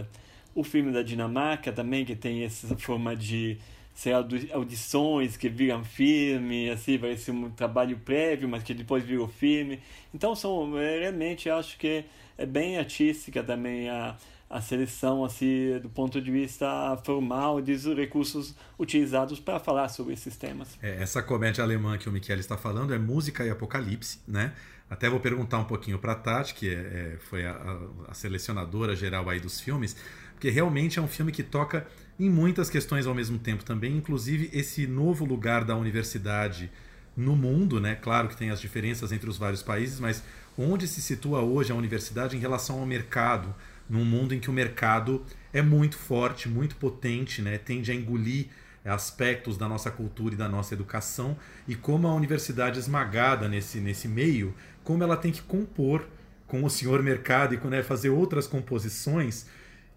[0.57, 3.59] O filme da Dinamarca também, que tem essa forma de
[3.95, 4.13] ser
[4.53, 9.81] audições que viram filme, assim, ser um trabalho prévio, mas que depois virou filme.
[10.13, 12.05] Então, são é, realmente, acho que
[12.37, 14.17] é bem artística também a,
[14.49, 20.37] a seleção, assim, do ponto de vista formal dos recursos utilizados para falar sobre esses
[20.37, 20.79] temas.
[20.81, 24.53] É, essa comédia alemã que o Michele está falando é Música e Apocalipse, né?
[24.89, 27.79] Até vou perguntar um pouquinho para a Tati, que é, é, foi a,
[28.09, 29.97] a selecionadora geral aí dos filmes,
[30.33, 31.87] porque realmente é um filme que toca
[32.19, 36.71] em muitas questões ao mesmo tempo também, inclusive esse novo lugar da universidade
[37.17, 37.97] no mundo, né?
[37.97, 40.23] Claro que tem as diferenças entre os vários países, mas
[40.57, 43.55] onde se situa hoje a universidade em relação ao mercado,
[43.89, 47.59] num mundo em que o mercado é muito forte, muito potente, né?
[47.59, 48.47] Tende a engolir
[48.85, 54.07] aspectos da nossa cultura e da nossa educação e como a universidade esmagada nesse, nesse
[54.07, 56.07] meio, como ela tem que compor
[56.47, 59.47] com o senhor mercado e né, fazer outras composições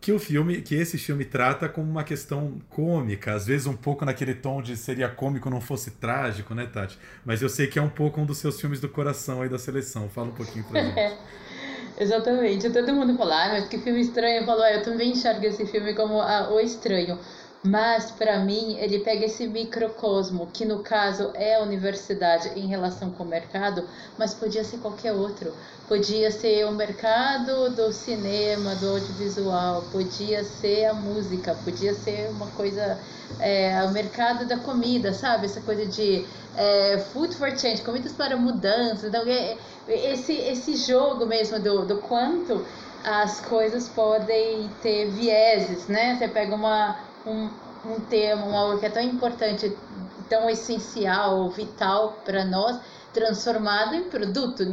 [0.02, 4.06] que o filme, que esse filme trata como uma questão cômica, às vezes um pouco
[4.06, 6.98] naquele tom de seria cômico não fosse trágico, né, Tati?
[7.26, 9.60] Mas eu sei que é um pouco um dos seus filmes do coração aí da
[9.60, 10.10] seleção.
[10.10, 10.96] Fala um pouquinho pra gente.
[12.00, 12.70] Exatamente.
[12.72, 14.42] Todo mundo fala, ah, mas que filme estranho.
[14.42, 17.20] Eu falo, ah, eu também enxergo esse filme como ah, o estranho.
[17.62, 23.12] Mas, para mim, ele pega esse microcosmo, que no caso é a universidade em relação
[23.12, 23.84] com o mercado,
[24.18, 25.54] mas podia ser qualquer outro.
[25.86, 32.48] Podia ser o mercado do cinema, do audiovisual, podia ser a música, podia ser uma
[32.48, 32.98] coisa.
[33.42, 35.46] É, o mercado da comida, sabe?
[35.46, 39.08] Essa coisa de é, food for change, comidas para mudança.
[39.08, 42.66] Então, é, esse, esse jogo mesmo do, do quanto
[43.04, 46.16] as coisas podem ter vieses, né?
[46.18, 47.50] Você pega uma um,
[47.86, 49.76] um termo, algo que é tão importante,
[50.30, 52.80] tão essencial, vital para nós,
[53.14, 54.64] transformado em produto,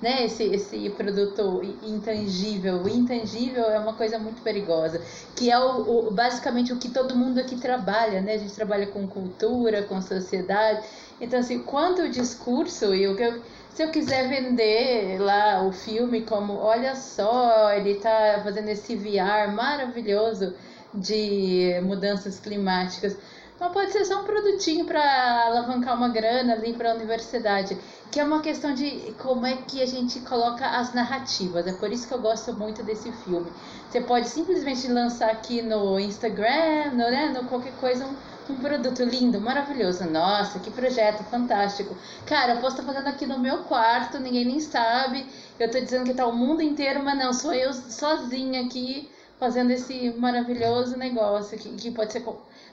[0.00, 0.24] né?
[0.24, 2.82] Esse, esse produto intangível.
[2.82, 5.00] O intangível é uma coisa muito perigosa,
[5.34, 8.34] que é o, o, basicamente o que todo mundo aqui trabalha, né?
[8.34, 10.82] A gente trabalha com cultura, com sociedade.
[11.20, 15.72] Então, assim, quanto o discurso e o que eu, se eu quiser vender lá o
[15.72, 20.54] filme como, olha só, ele está fazendo esse VR maravilhoso
[20.94, 23.16] de mudanças climáticas.
[23.62, 27.78] Mas pode ser só um produtinho para alavancar uma grana ali para a universidade,
[28.10, 31.64] que é uma questão de como é que a gente coloca as narrativas.
[31.66, 33.52] É por isso que eu gosto muito desse filme.
[33.88, 39.04] Você pode simplesmente lançar aqui no Instagram, no, né, no qualquer coisa, um, um produto
[39.04, 40.10] lindo, maravilhoso.
[40.10, 41.96] Nossa, que projeto fantástico.
[42.26, 45.24] Cara, eu posso estar fazendo aqui no meu quarto, ninguém nem sabe.
[45.56, 49.08] Eu estou dizendo que tá o mundo inteiro, mas não, sou eu sozinha aqui
[49.42, 52.24] fazendo esse maravilhoso negócio que, que pode ser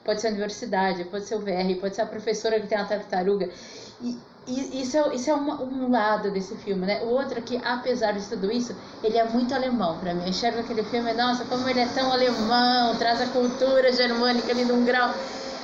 [0.05, 2.85] pode ser a universidade, pode ser o VR, pode ser a professora que tem a
[2.85, 3.49] tartaruga.
[3.99, 4.15] E,
[4.47, 7.01] e isso é, isso é um, um, lado desse filme, né?
[7.03, 10.21] O outro é que, apesar de tudo isso, ele é muito alemão para mim.
[10.21, 14.63] Eu enxergo aquele filme, nossa, como ele é tão alemão, traz a cultura germânica ali
[14.63, 15.11] num grau.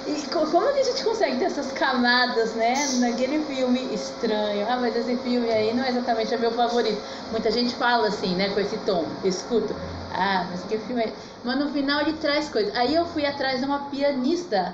[0.07, 4.67] E como que a gente consegue ter essas camadas, né, naquele filme estranho?
[4.69, 7.01] Ah, mas esse filme aí não é exatamente o meu favorito.
[7.31, 9.05] Muita gente fala assim, né, com esse tom.
[9.23, 9.75] escuto,
[10.15, 11.13] ah, mas que filme é.
[11.43, 12.75] Mas no final ele traz coisas.
[12.75, 14.73] Aí eu fui atrás de uma pianista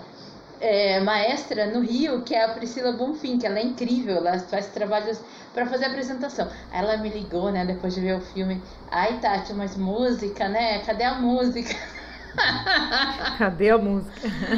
[0.62, 4.68] é, maestra no Rio, que é a Priscila Bonfim, que ela é incrível, ela faz
[4.68, 5.20] trabalhos
[5.54, 6.48] para fazer apresentação.
[6.72, 8.64] Aí ela me ligou, né, depois de ver o filme.
[8.88, 10.80] Ai, Tati, mas música, né?
[10.86, 11.76] Cadê a música?
[13.38, 14.14] Cadê a música?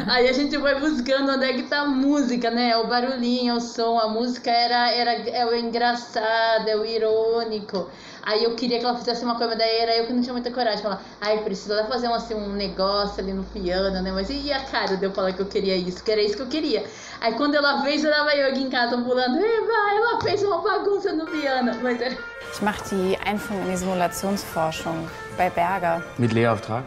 [0.07, 2.75] Aí a gente vai buscando onde é que tá a música, né?
[2.77, 7.89] O barulhinho, o som, a música era, era é o engraçado, é o irônico.
[8.25, 10.49] Aí eu queria que ela fizesse uma coisa, daí era eu que não tinha muita
[10.49, 14.11] coragem falar, ai, precisa fazer um, assim, um negócio ali no piano, né?
[14.13, 16.41] Mas e a cara de eu falar que eu queria isso, que era isso que
[16.41, 16.85] eu queria.
[17.19, 21.11] Aí quando ela fez, era eu aqui em casa pulando, Eva, ela fez uma bagunça
[21.11, 21.73] no piano.
[21.81, 22.15] Mas era...
[22.53, 26.03] Ich mache die Einführung in Simulationsforschung bei Berger.
[26.17, 26.83] Mit Lehrauftrag?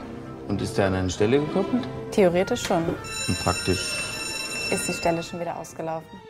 [0.48, 1.82] Und ist der an eine Stelle gekoppelt?
[2.12, 2.84] Theoretisch schon.
[2.86, 3.98] Und praktisch?
[4.70, 6.25] Ist die Stelle schon wieder ausgelaufen.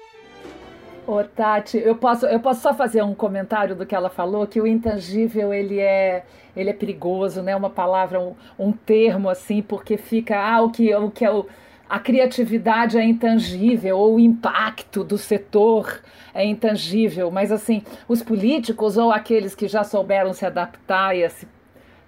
[1.09, 4.61] Ô, Tati, eu posso, eu posso só fazer um comentário do que ela falou, que
[4.61, 6.25] o intangível ele é,
[6.57, 7.55] ele é perigoso, né?
[7.55, 11.47] Uma palavra, um, um termo assim, porque fica ah, o que, o que é o,
[11.88, 16.03] a criatividade é intangível, ou o impacto do setor
[16.35, 21.47] é intangível, mas assim, os políticos ou aqueles que já souberam se adaptar a esse,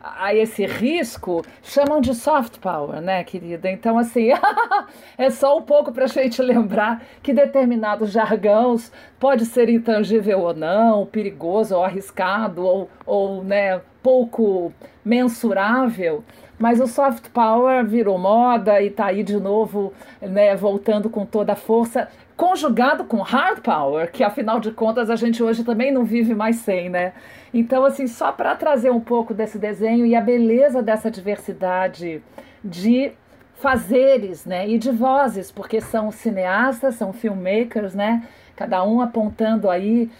[0.00, 3.70] a esse risco chamam de soft power, né, querida?
[3.70, 4.28] Então, assim,
[5.18, 10.54] é só um pouco para a gente lembrar que determinados jargões pode ser intangível ou
[10.54, 14.72] não, perigoso ou arriscado, ou, ou né, pouco
[15.04, 16.24] mensurável
[16.58, 21.52] mas o soft power virou moda e está aí de novo, né, voltando com toda
[21.52, 26.04] a força, conjugado com hard power, que afinal de contas a gente hoje também não
[26.04, 27.12] vive mais sem, né?
[27.54, 32.20] Então, assim, só para trazer um pouco desse desenho e a beleza dessa diversidade
[32.64, 33.12] de
[33.54, 38.26] fazeres, né, e de vozes, porque são cineastas, são filmmakers, né?
[38.56, 40.10] Cada um apontando aí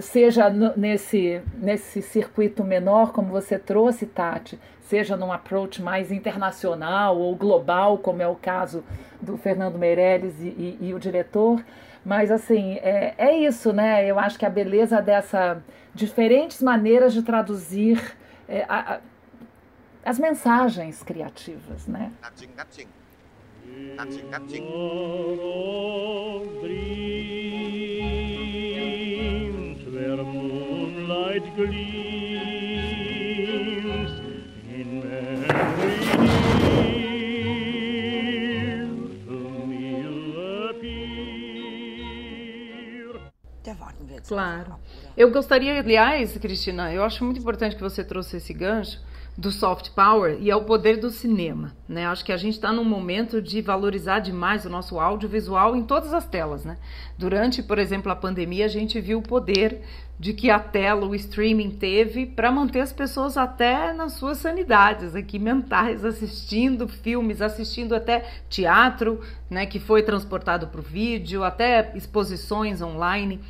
[0.00, 7.34] seja nesse, nesse circuito menor, como você trouxe, Tati, seja num approach mais internacional ou
[7.34, 8.84] global, como é o caso
[9.20, 11.64] do Fernando Meirelles e, e, e o diretor.
[12.04, 14.04] Mas, assim, é, é isso, né?
[14.04, 15.62] Eu acho que a beleza dessa
[15.94, 18.16] diferentes maneiras de traduzir
[18.48, 19.00] é, a, a,
[20.04, 22.12] as mensagens criativas, né?
[26.62, 28.01] where
[31.32, 33.00] moonlight gleams
[34.68, 36.32] in memory.
[44.28, 44.78] Claro.
[45.16, 48.98] Eu gostaria, aliás, Cristina, eu acho muito importante que você trouxe esse gancho
[49.36, 52.06] do soft power e é o poder do cinema, né?
[52.06, 56.12] Acho que a gente está num momento de valorizar demais o nosso audiovisual em todas
[56.12, 56.76] as telas, né?
[57.16, 59.80] Durante, por exemplo, a pandemia, a gente viu o poder
[60.18, 65.16] de que a tela, o streaming teve para manter as pessoas até nas suas sanidades
[65.16, 69.64] aqui mentais, assistindo filmes, assistindo até teatro, né?
[69.64, 73.40] Que foi transportado para o vídeo, até exposições online.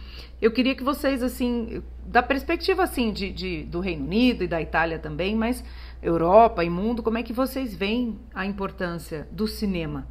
[0.40, 1.82] Eu queria que vocês, assim,
[2.12, 5.64] da perspectiva, assim, de, de, do Reino Unido e da Itália também, mas
[6.02, 10.06] Europa e mundo, como é que vocês veem a importância do cinema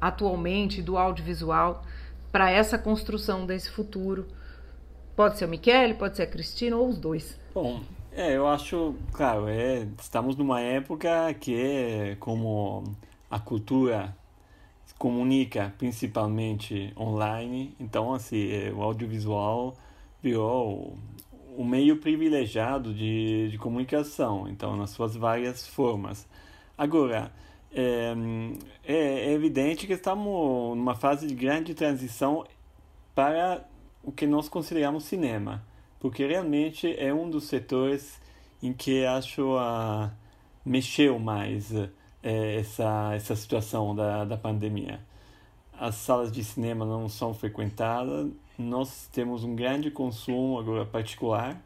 [0.00, 1.84] atualmente, do audiovisual,
[2.32, 4.26] para essa construção desse futuro?
[5.14, 7.38] Pode ser o Michele, pode ser a Cristina ou os dois.
[7.52, 12.82] Bom, é, eu acho, claro, é, estamos numa época que, como
[13.30, 14.16] a cultura
[14.98, 19.76] comunica principalmente online, então assim, é, o audiovisual
[20.22, 20.96] virou
[21.56, 26.26] o meio privilegiado de, de comunicação, então nas suas várias formas.
[26.76, 27.32] Agora,
[27.72, 28.14] é,
[28.84, 32.44] é, é evidente que estamos numa fase de grande transição
[33.14, 33.66] para
[34.02, 35.64] o que nós consideramos cinema,
[36.00, 38.20] porque realmente é um dos setores
[38.62, 40.12] em que acho a
[40.64, 45.00] mexeu mais é, essa, essa situação da, da pandemia.
[45.78, 51.60] As salas de cinema não são frequentadas, nós temos um grande consumo agora particular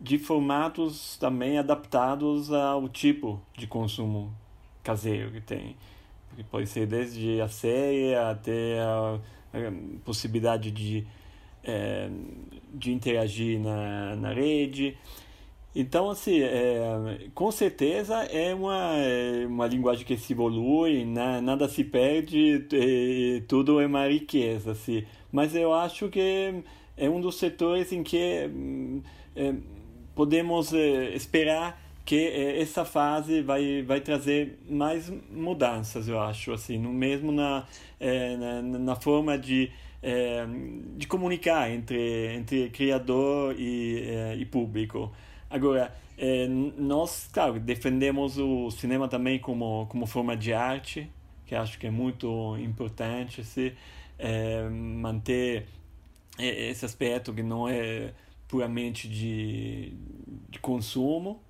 [0.00, 4.32] de formatos também adaptados ao tipo de consumo
[4.82, 5.76] caseiro que tem.
[6.34, 9.18] Que pode ser desde a série até a,
[9.54, 11.06] a possibilidade de,
[11.64, 12.10] é,
[12.74, 14.96] de interagir na, na rede.
[15.74, 21.68] Então, assim, é, com certeza é uma, é uma linguagem que se evolui, na, nada
[21.68, 25.04] se perde, e, tudo é uma riqueza, assim.
[25.36, 26.62] Mas eu acho que
[26.96, 28.16] é um dos setores em que
[29.36, 29.54] é,
[30.14, 36.78] podemos é, esperar que é, essa fase vai, vai trazer mais mudanças, eu acho, assim,
[36.78, 37.66] no mesmo na,
[38.00, 39.70] é, na, na forma de,
[40.96, 45.12] de comunicar entre, entre criador e, e público.
[45.50, 45.94] Agora,
[46.78, 51.10] nós, claro, defendemos o cinema também como, como forma de arte,
[51.44, 53.74] que acho que é muito importante se
[54.18, 55.66] é, manter
[56.38, 58.12] esse aspecto que não é
[58.46, 59.92] puramente de,
[60.48, 61.42] de consumo,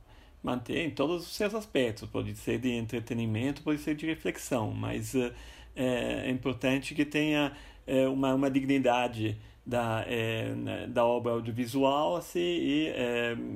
[0.43, 2.09] manter em todos os seus aspectos.
[2.09, 5.33] Pode ser de entretenimento, pode ser de reflexão, mas uh,
[5.75, 7.53] é importante que tenha
[7.87, 12.93] uh, uma, uma dignidade da, uh, da obra audiovisual assim, e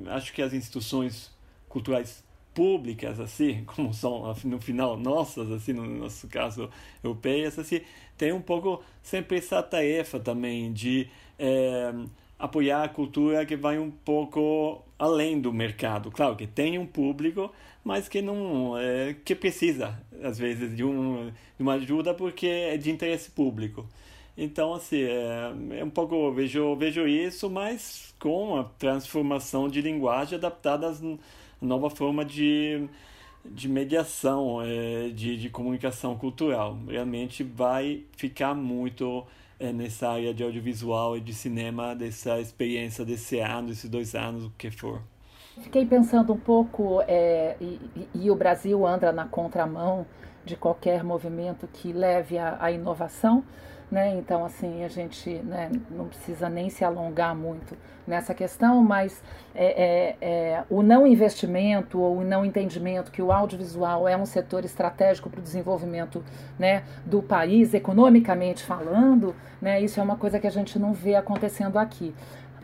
[0.09, 1.31] acho que as instituições
[1.69, 2.23] culturais
[2.53, 6.69] públicas assim como são no final nossas assim no nosso caso
[7.03, 7.81] europeias assim
[8.17, 11.07] tem um pouco sempre essa tarefa também de
[11.39, 11.91] é,
[12.37, 16.11] apoiar a cultura que vai um pouco além do mercado.
[16.11, 17.51] Claro que tem um público,
[17.83, 22.77] mas que não é, que precisa às vezes de, um, de uma ajuda porque é
[22.77, 23.87] de interesse público.
[24.37, 30.37] Então assim é, é um pouco vejo vejo isso, mas com a transformação de linguagem
[30.37, 31.01] adaptada às
[31.61, 32.89] nova forma de
[33.43, 36.77] de mediação, é, de, de comunicação cultural.
[36.87, 39.25] Realmente vai ficar muito
[39.59, 44.45] é, nessa área de audiovisual e de cinema, dessa experiência desse ano, desses dois anos,
[44.45, 45.01] o que for.
[45.61, 47.79] Fiquei pensando um pouco, é, e,
[48.15, 50.05] e, o Brasil anda na contramão
[50.45, 53.43] de qualquer movimento que leve à inovação.
[53.91, 54.15] Né?
[54.15, 57.77] Então, assim, a gente né, não precisa nem se alongar muito
[58.07, 59.21] nessa questão, mas
[59.53, 64.25] é, é, é, o não investimento ou o não entendimento que o audiovisual é um
[64.25, 66.23] setor estratégico para o desenvolvimento
[66.57, 71.15] né, do país, economicamente falando, né, isso é uma coisa que a gente não vê
[71.15, 72.15] acontecendo aqui.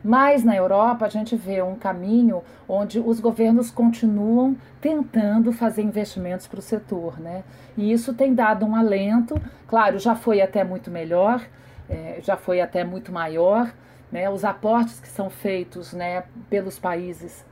[0.07, 6.47] Mas na Europa a gente vê um caminho onde os governos continuam tentando fazer investimentos
[6.47, 7.43] para o setor, né?
[7.75, 9.35] E isso tem dado um alento.
[9.67, 11.45] Claro, já foi até muito melhor,
[11.89, 13.69] é, já foi até muito maior,
[14.09, 14.29] né?
[14.29, 17.45] Os aportes que são feitos, né, pelos países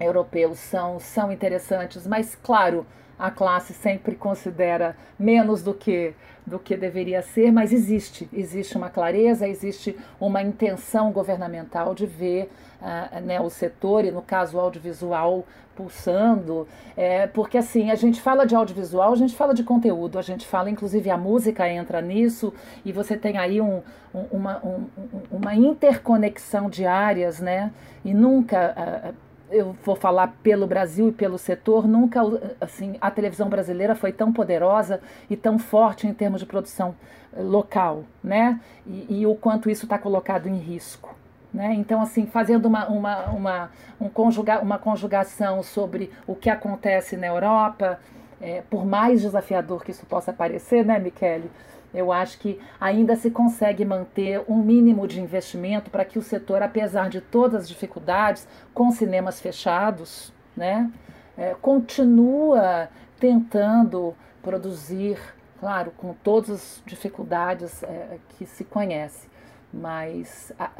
[0.00, 2.86] europeus são são interessantes, mas claro,
[3.20, 6.14] a classe sempre considera menos do que
[6.46, 12.50] do que deveria ser, mas existe, existe uma clareza, existe uma intenção governamental de ver
[12.80, 15.46] uh, né, o setor, e no caso o audiovisual,
[15.76, 16.66] pulsando,
[16.96, 20.46] é, porque assim, a gente fala de audiovisual, a gente fala de conteúdo, a gente
[20.46, 22.52] fala, inclusive a música entra nisso,
[22.84, 23.80] e você tem aí um,
[24.12, 24.86] um, uma, um,
[25.30, 27.70] uma interconexão de áreas, né,
[28.04, 28.74] e nunca...
[29.14, 32.20] Uh, eu vou falar pelo Brasil e pelo setor, nunca
[32.60, 36.94] assim a televisão brasileira foi tão poderosa e tão forte em termos de produção
[37.32, 38.60] eh, local, né?
[38.86, 41.14] E, e o quanto isso está colocado em risco.
[41.52, 41.74] Né?
[41.74, 43.70] Então, assim, fazendo uma, uma, uma,
[44.00, 47.98] um conjuga, uma conjugação sobre o que acontece na Europa,
[48.40, 51.50] é, por mais desafiador que isso possa parecer, né, Michele?
[51.92, 56.62] Eu acho que ainda se consegue manter um mínimo de investimento para que o setor,
[56.62, 60.90] apesar de todas as dificuldades, com cinemas fechados, né,
[61.36, 62.88] é, continua
[63.18, 65.18] tentando produzir,
[65.58, 69.28] claro, com todas as dificuldades é, que se conhece,
[69.72, 70.70] mas a,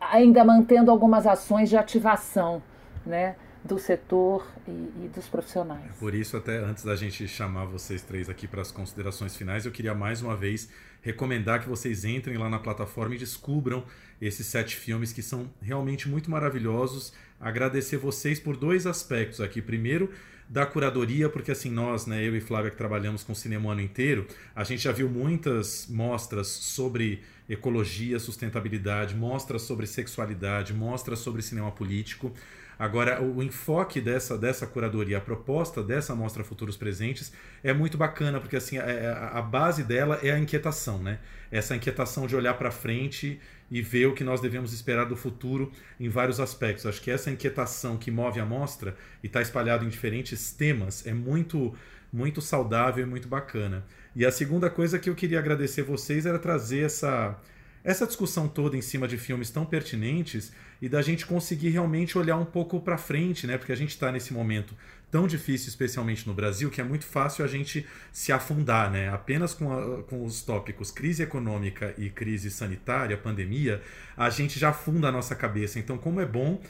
[0.00, 2.62] ainda mantendo algumas ações de ativação,
[3.04, 3.36] né?
[3.64, 5.96] Do setor e, e, dos profissionais.
[5.98, 9.72] Por isso, até antes da gente chamar vocês três aqui para as considerações finais, eu
[9.72, 10.68] queria mais uma vez
[11.00, 13.82] recomendar que vocês entrem lá na plataforma e descubram
[14.20, 17.14] esses sete filmes que são realmente muito maravilhosos.
[17.40, 19.62] Agradecer vocês por dois aspectos aqui.
[19.62, 20.10] Primeiro,
[20.48, 23.80] da curadoria, porque assim, nós, né, eu e Flávia que trabalhamos com cinema o ano
[23.80, 31.40] inteiro, a gente já viu muitas mostras sobre ecologia, sustentabilidade, mostras sobre sexualidade, mostras sobre
[31.40, 32.30] cinema político.
[32.78, 38.40] Agora, o enfoque dessa, dessa curadoria, a proposta dessa mostra Futuros Presentes é muito bacana,
[38.40, 41.18] porque assim, a, é, é, a base dela é a inquietação, né?
[41.50, 45.70] Essa inquietação de olhar para frente e ver o que nós devemos esperar do futuro
[45.98, 46.84] em vários aspectos.
[46.86, 51.14] Acho que essa inquietação que move a mostra e está espalhado em diferentes temas é
[51.14, 51.74] muito,
[52.12, 53.84] muito saudável e muito bacana.
[54.16, 57.36] E a segunda coisa que eu queria agradecer vocês era trazer essa
[57.84, 62.36] essa discussão toda em cima de filmes tão pertinentes e da gente conseguir realmente olhar
[62.36, 63.58] um pouco para frente, né?
[63.58, 64.74] Porque a gente está nesse momento
[65.10, 69.10] tão difícil, especialmente no Brasil, que é muito fácil a gente se afundar, né?
[69.10, 73.82] Apenas com, a, com os tópicos crise econômica e crise sanitária, pandemia,
[74.16, 75.78] a gente já afunda a nossa cabeça.
[75.78, 76.60] Então, como é bom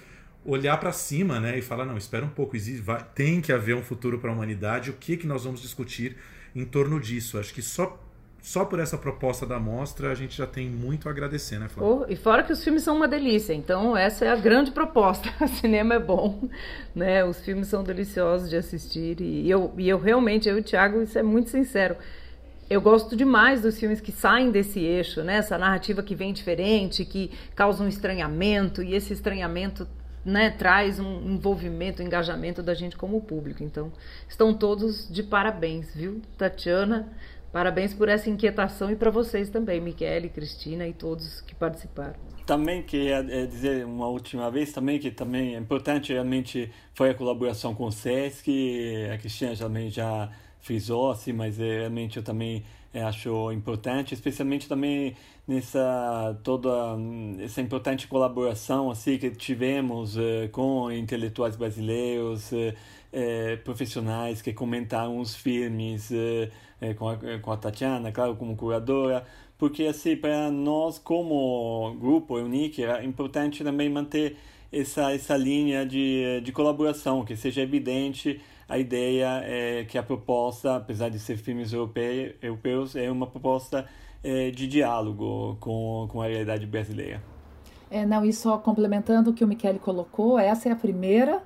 [0.44, 3.74] olhar para cima, né, e falar não, espera um pouco, existe, vai, tem que haver
[3.74, 4.90] um futuro para a humanidade.
[4.90, 6.16] O que que nós vamos discutir
[6.54, 7.38] em torno disso?
[7.38, 7.98] Acho que só
[8.44, 11.90] só por essa proposta da mostra a gente já tem muito a agradecer, né, Flávia?
[11.90, 15.30] Oh, e fora que os filmes são uma delícia, então essa é a grande proposta.
[15.40, 16.46] O cinema é bom,
[16.94, 17.24] né?
[17.24, 21.00] Os filmes são deliciosos de assistir e eu, e eu realmente, eu e o Thiago,
[21.00, 21.96] isso é muito sincero.
[22.68, 25.36] Eu gosto demais dos filmes que saem desse eixo, né?
[25.36, 29.88] Essa narrativa que vem diferente, que causa um estranhamento e esse estranhamento
[30.24, 33.62] né, traz um envolvimento, um engajamento da gente como público.
[33.62, 33.92] Então,
[34.28, 36.22] estão todos de parabéns, viu?
[36.38, 37.08] Tatiana,
[37.54, 42.16] Parabéns por essa inquietação e para vocês também, Michele, Cristina e todos que participaram.
[42.44, 47.14] Também queria é, dizer uma última vez também que também é importante realmente foi a
[47.14, 48.50] colaboração com o SESC,
[49.14, 54.68] a Cristina também já frisou, assim, mas é, realmente eu também é, acho importante, especialmente
[54.68, 55.14] também
[55.46, 56.68] nessa toda
[57.38, 60.16] essa importante colaboração assim que tivemos
[60.50, 62.50] com intelectuais brasileiros,
[63.62, 66.10] profissionais que comentaram os filmes
[66.92, 69.24] com, a, com a Tatiana, claro, como curadora,
[69.56, 74.36] porque assim para nós como grupo Unique é importante também manter
[74.72, 80.76] essa essa linha de, de colaboração que seja evidente a ideia é que a proposta
[80.76, 83.86] apesar de ser filmes europeus é uma proposta
[84.22, 87.22] é, de diálogo com, com a realidade brasileira.
[87.90, 91.42] É, não e só complementando o que o Michele colocou essa é a primeira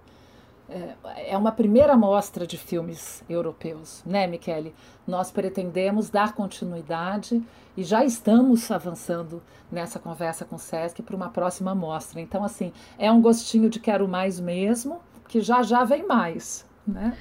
[0.68, 4.74] é, é uma primeira mostra de filmes europeus, né, Michele?
[5.06, 7.42] Nós pretendemos dar continuidade
[7.76, 12.20] e já estamos avançando nessa conversa com o SESC para uma próxima mostra.
[12.20, 17.16] Então, assim, é um gostinho de quero mais mesmo, que já já vem mais, né?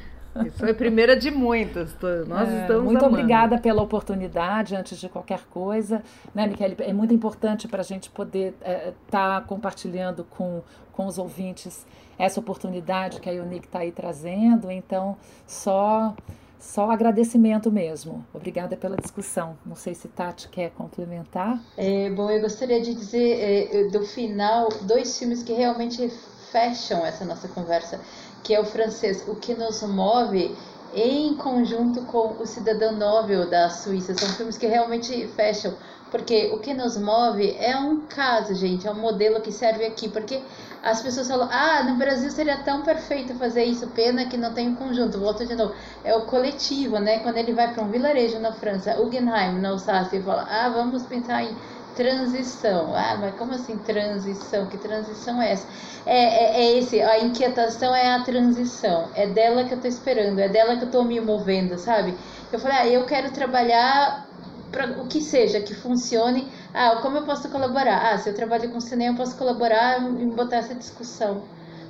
[0.45, 1.95] Isso foi a primeira de muitas.
[2.27, 3.15] Nós é, estamos Muito amando.
[3.15, 6.03] obrigada pela oportunidade, antes de qualquer coisa.
[6.33, 6.75] Né, Michele?
[6.79, 10.61] É muito importante para a gente poder estar é, tá compartilhando com,
[10.91, 11.85] com os ouvintes
[12.17, 14.71] essa oportunidade que a Unique está aí trazendo.
[14.71, 16.15] Então, só
[16.59, 18.25] só agradecimento mesmo.
[18.33, 19.57] Obrigada pela discussão.
[19.65, 21.61] Não sei se Tati quer complementar.
[21.77, 26.09] É, bom, eu gostaria de dizer é, do final dois filmes que realmente
[26.51, 27.99] fecham essa nossa conversa,
[28.47, 30.55] que é o francês O que nos move
[30.95, 34.15] em conjunto com o Cidadão Nobel da Suíça.
[34.17, 35.73] São filmes que realmente fecham
[36.09, 40.07] porque o que nos move é um caso, gente, é um modelo que serve aqui.
[40.07, 40.41] Porque
[40.81, 44.69] as pessoas falam, ah, no Brasil seria tão perfeito fazer isso, pena que não tem
[44.69, 45.19] um conjunto.
[45.19, 45.73] Volto de novo,
[46.05, 47.19] é o coletivo, né?
[47.19, 51.03] Quando ele vai para um vilarejo na França, Guggenheim, na Alsácia, e fala, ah, vamos
[51.03, 51.53] pensar em
[51.97, 52.95] transição.
[52.95, 54.67] Ah, mas como assim transição?
[54.67, 55.67] Que transição é essa?
[56.05, 59.09] É, é, é, esse, a inquietação é a transição.
[59.15, 62.13] É dela que eu tô esperando, é dela que eu tô me movendo, sabe?
[62.53, 64.27] Eu falei, ah, eu quero trabalhar
[64.71, 66.47] para o que seja, que funcione.
[66.73, 68.13] Ah, como eu posso colaborar?
[68.13, 71.41] Ah, se eu trabalho com cinema, eu posso colaborar em botar essa discussão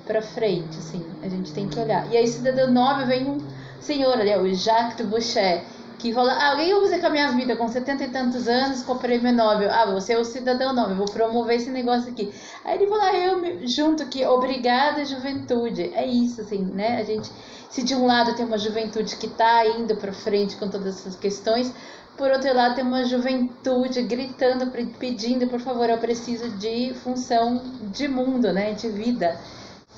[0.06, 1.06] para frente, assim.
[1.22, 2.10] A gente tem que olhar.
[2.10, 3.38] E aí, Cidadão 9 vem um
[3.82, 5.64] senhor ali, o Jacques Boucher,
[6.00, 8.84] que fala: ah, alguém vai fazer com a minha vida com 70 e tantos anos
[8.84, 9.72] com o prêmio Nobel?
[9.72, 12.34] Ah, você é o cidadão Nobel, vou promover esse negócio aqui.
[12.64, 15.92] Aí ele fala: ah, eu me junto aqui, obrigada, juventude.
[15.94, 16.98] É isso, assim, né?
[16.98, 17.32] A gente,
[17.70, 21.16] se de um lado tem uma juventude que está indo para frente com todas essas
[21.16, 21.74] questões,
[22.18, 28.08] por outro lado, tem uma juventude gritando, pedindo, por favor, eu preciso de função de
[28.08, 29.40] mundo, né, de vida.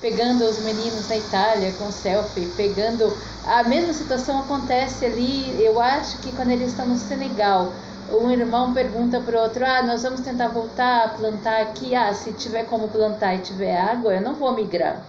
[0.00, 3.16] Pegando os meninos na Itália com selfie, pegando.
[3.46, 7.72] A mesma situação acontece ali, eu acho que quando eles estão no Senegal.
[8.10, 11.94] Um irmão pergunta para o outro: Ah, nós vamos tentar voltar a plantar aqui.
[11.94, 15.02] Ah, se tiver como plantar e tiver água, eu não vou migrar.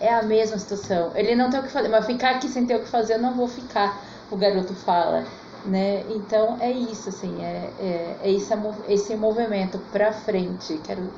[0.00, 1.12] É a mesma situação.
[1.14, 3.18] Ele não tem o que fazer, mas ficar aqui sem ter o que fazer, eu
[3.18, 5.24] não vou ficar, o garoto fala
[5.64, 6.04] né?
[6.08, 8.52] Então é isso, assim, é, é, é esse,
[8.88, 10.78] esse movimento para frente.
[10.84, 11.10] Quero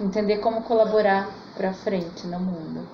[0.00, 2.88] entender como colaborar para frente no mundo.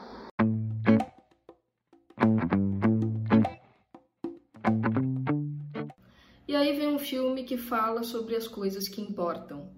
[6.47, 9.69] E aí vem um filme que fala sobre as coisas que importam.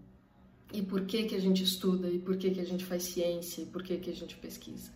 [0.72, 3.62] E por que que a gente estuda, e por que que a gente faz ciência,
[3.62, 4.90] e por que que a gente pesquisa.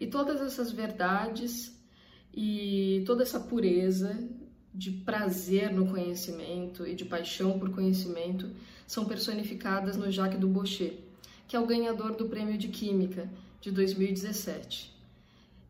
[0.00, 1.74] E todas essas verdades
[2.32, 4.16] e toda essa pureza
[4.72, 8.50] de prazer no conhecimento e de paixão por conhecimento
[8.86, 11.03] são personificadas no Jacques Dubochet,
[11.46, 13.28] que é o ganhador do Prêmio de Química
[13.60, 14.92] de 2017.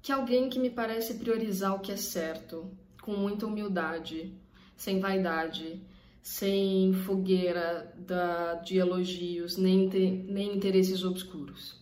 [0.02, 2.70] Que é alguém que me parece priorizar o que é certo,
[3.00, 4.32] com muita humildade,
[4.76, 5.80] sem vaidade,
[6.22, 9.88] sem fogueira da, de elogios, nem,
[10.26, 11.76] nem interesses obscuros.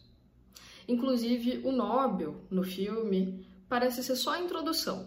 [0.89, 5.07] Inclusive, o Nobel, no filme, parece ser só a introdução.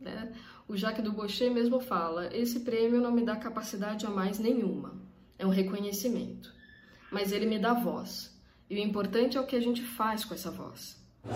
[0.00, 0.32] Né?
[0.68, 4.94] O Jacques Dubochet mesmo fala: esse prêmio não me dá capacidade a mais nenhuma,
[5.38, 6.55] é um reconhecimento.
[7.10, 8.32] Mas ele me dá voz.
[8.68, 10.96] E o importante é o que a gente faz com essa voz.
[11.24, 11.34] On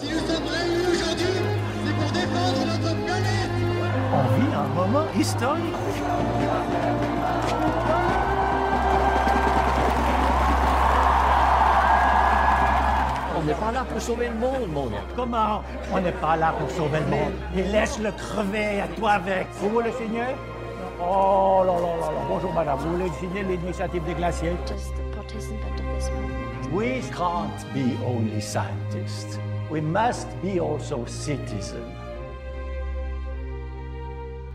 [4.37, 5.75] vit un moment historique.
[13.37, 15.63] On n'est pas là pour sauver le monde, mon Comment
[15.93, 17.33] on n'est pas là pour sauver le monde?
[17.57, 19.47] Et laisse-le crever à toi avec.
[19.61, 20.35] Vous voulez signer?
[21.01, 22.21] Oh là là là là.
[22.29, 24.57] Bonjour madame, vous voulez signer l'initiative des glaciers?
[26.73, 29.39] We can't be only scientists.
[29.71, 32.01] We must be also citizens.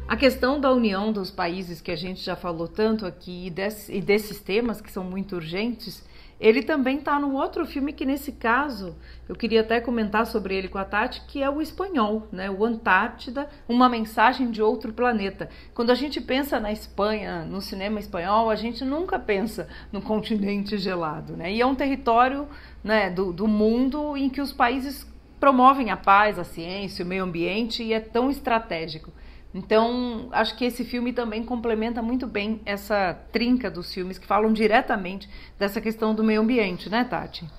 [0.08, 3.92] A questão da união dos países, que a gente já falou tanto aqui, e, desse,
[3.92, 6.04] e desses temas que são muito urgentes,
[6.40, 8.96] ele também está no outro filme que, nesse caso,
[9.28, 12.50] eu queria até comentar sobre ele com a Tati, que é o espanhol, né?
[12.50, 15.50] O Antártida, uma mensagem de outro planeta.
[15.74, 20.78] Quando a gente pensa na Espanha, no cinema espanhol, a gente nunca pensa no continente
[20.78, 21.54] gelado, né?
[21.54, 22.48] E é um território
[22.84, 25.08] né, do, do mundo em que os países
[25.40, 29.12] promovem a paz, a ciência, o meio ambiente e é tão estratégico.
[29.56, 34.52] Então, acho que esse filme também complementa muito bem essa trinca dos filmes que falam
[34.52, 37.50] diretamente dessa questão do meio ambiente, né, Tati?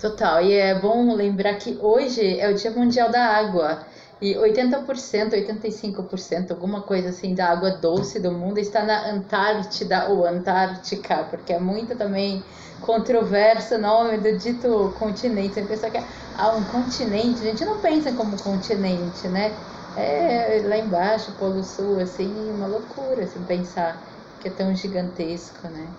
[0.00, 3.84] Total, e é bom lembrar que hoje é o Dia Mundial da Água.
[4.20, 10.24] E 80%, 85%, alguma coisa assim, da água doce do mundo está na Antártida ou
[10.24, 12.40] Antártica, porque é muito também
[12.82, 15.54] controverso o nome do dito continente.
[15.54, 16.04] Você pensa que é
[16.38, 19.52] ah, um continente, a gente não pensa como continente, né?
[19.94, 24.06] É, lá embaixo, Polo Sul, assim, uma loucura, assim, pensar
[24.38, 25.96] que é tão gigantesco, né?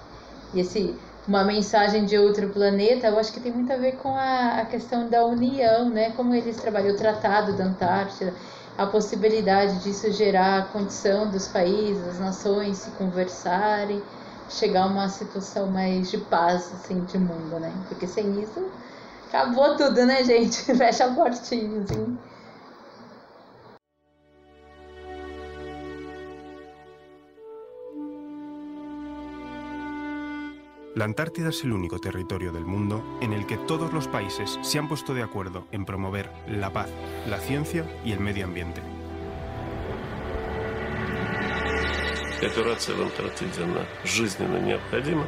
[0.53, 4.09] E esse, uma mensagem de outro planeta, eu acho que tem muito a ver com
[4.15, 6.11] a, a questão da união, né?
[6.11, 8.35] Como eles trabalham o Tratado da Antártida,
[8.77, 14.05] a possibilidade disso gerar a condição dos países, das nações se conversarem,
[14.47, 17.83] chegar a uma situação mais de paz, assim, de mundo, né?
[17.87, 18.59] Porque sem isso,
[19.27, 20.63] acabou tudo, né, gente?
[20.75, 22.19] Fecha a portinha, assim.
[30.94, 34.78] La Antártida es el único territorio del mundo en el que todos los países se
[34.78, 36.88] han puesto de acuerdo en promover la paz,
[37.28, 38.82] la ciencia y el medio ambiente.
[42.40, 45.26] Операция в Антарктиде, она жизненно необходима.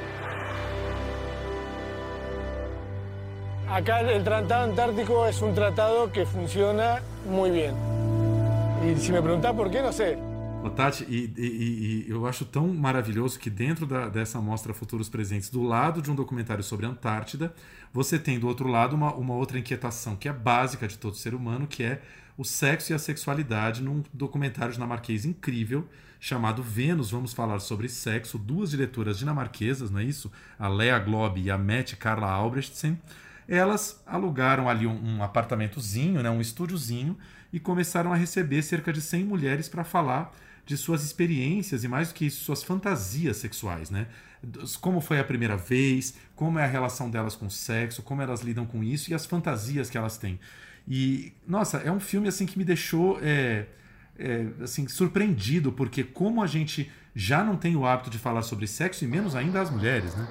[3.69, 7.75] Acá el Tratado Antártico es un tratado que funciona muy bien.
[8.85, 10.19] Y si me preguntás por qué, no sé.
[10.66, 15.08] Ô, Tati, e, e, e, eu acho tão maravilhoso que dentro da, dessa mostra Futuros
[15.08, 17.54] Presentes, do lado de um documentário sobre a Antártida,
[17.94, 21.36] você tem do outro lado uma, uma outra inquietação que é básica de todo ser
[21.36, 22.02] humano, que é
[22.36, 25.88] o sexo e a sexualidade num documentário dinamarquês incrível
[26.20, 27.12] chamado Vênus.
[27.12, 28.40] Vamos falar sobre sexo.
[28.40, 30.32] Duas diretoras dinamarquesas, não é isso?
[30.58, 33.00] A Lea Globe e a Mette Carla Albrechtsen.
[33.48, 37.16] Elas alugaram ali um, um apartamentozinho, né, um estúdiozinho,
[37.54, 40.34] e começaram a receber cerca de 100 mulheres para falar
[40.66, 44.08] de suas experiências e mais do que isso, suas fantasias sexuais, né?
[44.82, 48.42] Como foi a primeira vez, como é a relação delas com o sexo, como elas
[48.42, 50.40] lidam com isso e as fantasias que elas têm.
[50.88, 53.66] E, nossa, é um filme assim que me deixou é,
[54.18, 58.68] é, assim, surpreendido, porque como a gente já não tem o hábito de falar sobre
[58.68, 60.28] sexo, e menos ainda as mulheres, né?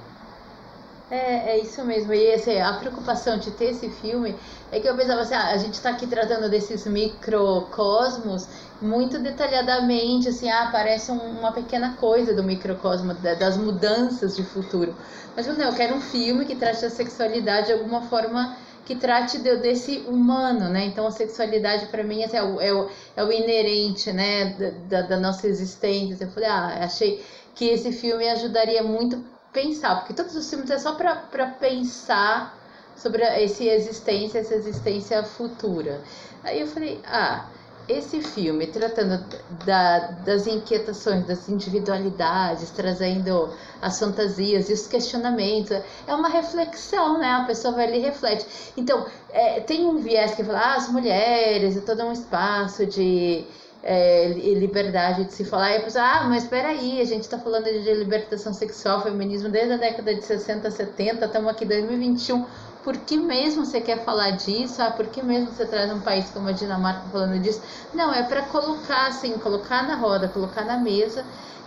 [1.09, 2.13] É, é isso mesmo.
[2.13, 4.35] E assim, a preocupação de ter esse filme
[4.71, 8.47] é que eu pensava assim, ah, a gente está aqui tratando desses microcosmos
[8.81, 14.95] muito detalhadamente, assim, ah, parece um, uma pequena coisa do microcosmo, das mudanças de futuro.
[15.35, 19.37] Mas não, eu quero um filme que trate a sexualidade de alguma forma que trate
[19.39, 20.85] de, desse humano, né?
[20.85, 24.55] Então a sexualidade para mim assim, é, o, é, o, é o inerente, né,
[24.89, 26.25] da, da nossa existência.
[26.25, 29.23] Eu falei, ah, achei que esse filme ajudaria muito
[29.55, 31.15] pensar, porque todos os filmes é só para
[31.59, 32.55] pensar
[32.97, 36.01] sobre essa existência, essa existência futura.
[36.43, 37.45] Aí eu falei, ah,
[37.87, 39.23] esse filme tratando
[39.65, 43.49] da, das inquietações, das individualidades, trazendo
[43.81, 45.71] as fantasias e os questionamentos,
[46.05, 47.31] é uma reflexão, né?
[47.31, 48.45] A pessoa vai ali e reflete.
[48.75, 53.45] Então, é, tem um viés que fala, ah, as mulheres, é todo um espaço de
[53.85, 55.73] é, liberdade de se falar.
[55.73, 59.47] E a pessoa, ah, mas espera aí, a gente está falando de libertação sexual, feminismo
[59.47, 62.45] desde a década de 60, 70, estamos aqui em 2021
[62.85, 64.79] por que mesmo você quer falar disso?
[64.79, 67.59] Ah, por que mesmo você traz um país como a Dinamarca falando disso?
[67.91, 71.25] Não, é para colocar assim, colocar na roda, colocar na mesa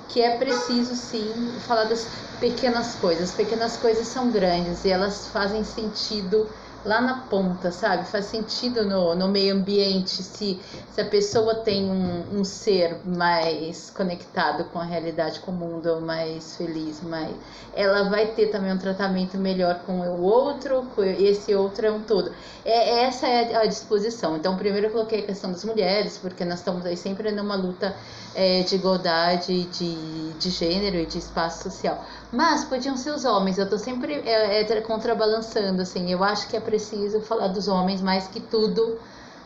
[0.08, 2.06] que é preciso sim falar das
[2.38, 3.30] pequenas coisas.
[3.30, 6.48] As pequenas coisas são grandes e elas fazem sentido
[6.88, 8.06] lá na ponta, sabe?
[8.06, 10.58] Faz sentido no, no meio ambiente se,
[10.90, 16.00] se a pessoa tem um, um ser mais conectado com a realidade, com o mundo,
[16.00, 17.30] mais feliz, mais...
[17.76, 22.00] ela vai ter também um tratamento melhor com o outro, com esse outro é um
[22.00, 22.32] todo.
[22.64, 24.36] É, essa é a disposição.
[24.36, 27.94] Então, primeiro eu coloquei a questão das mulheres, porque nós estamos aí sempre numa luta
[28.34, 32.02] é, de igualdade de, de gênero e de espaço social.
[32.32, 36.56] Mas podiam ser os homens, eu tô sempre é, é, contrabalançando, assim, eu acho que
[36.56, 38.98] é preciso falar dos homens mais que tudo,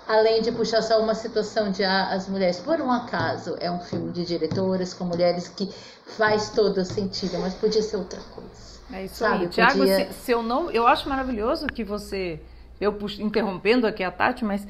[0.08, 2.58] além de puxar só uma situação de ah, as mulheres.
[2.58, 5.72] Por um acaso, é um filme de diretoras com mulheres que
[6.16, 8.72] faz todo sentido, mas podia ser outra coisa.
[8.92, 9.44] É isso sabe?
[9.44, 9.48] aí.
[9.48, 10.06] Tiago, podia...
[10.06, 10.70] se, se, eu não.
[10.70, 12.40] Eu acho maravilhoso que você.
[12.80, 14.66] Eu interrompendo aqui a Tati, mas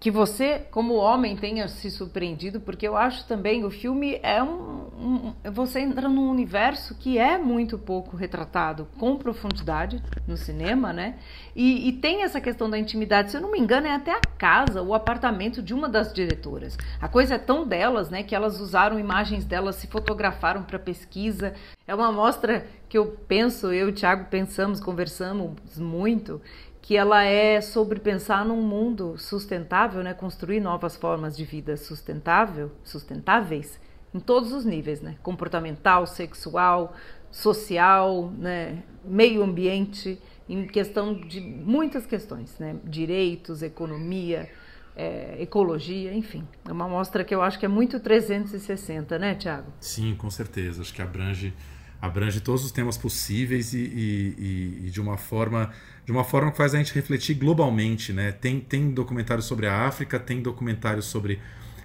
[0.00, 5.34] que você, como homem, tenha se surpreendido, porque eu acho também o filme é um,
[5.44, 11.16] um, Você entra num universo que é muito pouco retratado com profundidade no cinema, né?
[11.54, 13.32] E, e, tem essa questão da intimidade.
[13.32, 16.78] Se eu não me engano, é até a casa, o apartamento de uma das diretoras.
[17.00, 18.22] A coisa é tão delas, né?
[18.22, 21.54] Que elas usaram imagens delas, se fotografaram para pesquisa.
[21.86, 26.40] É uma mostra que eu penso, eu e o Thiago pensamos, conversamos muito
[26.88, 30.14] que ela é sobre pensar num mundo sustentável, né?
[30.14, 33.78] construir novas formas de vida sustentável, sustentáveis
[34.14, 35.18] em todos os níveis, né?
[35.22, 36.96] comportamental, sexual,
[37.30, 38.82] social, né?
[39.04, 40.18] meio ambiente,
[40.48, 42.76] em questão de muitas questões, né?
[42.82, 44.48] direitos, economia,
[44.96, 46.48] é, ecologia, enfim.
[46.66, 49.70] É uma mostra que eu acho que é muito 360, né, Tiago?
[49.78, 50.80] Sim, com certeza.
[50.80, 51.52] Acho que abrange
[52.00, 55.70] abrange todos os temas possíveis e, e, e, de uma forma
[56.04, 58.32] de uma forma que faz a gente refletir globalmente, né?
[58.32, 61.38] Tem, tem documentários sobre a África, tem documentários sobre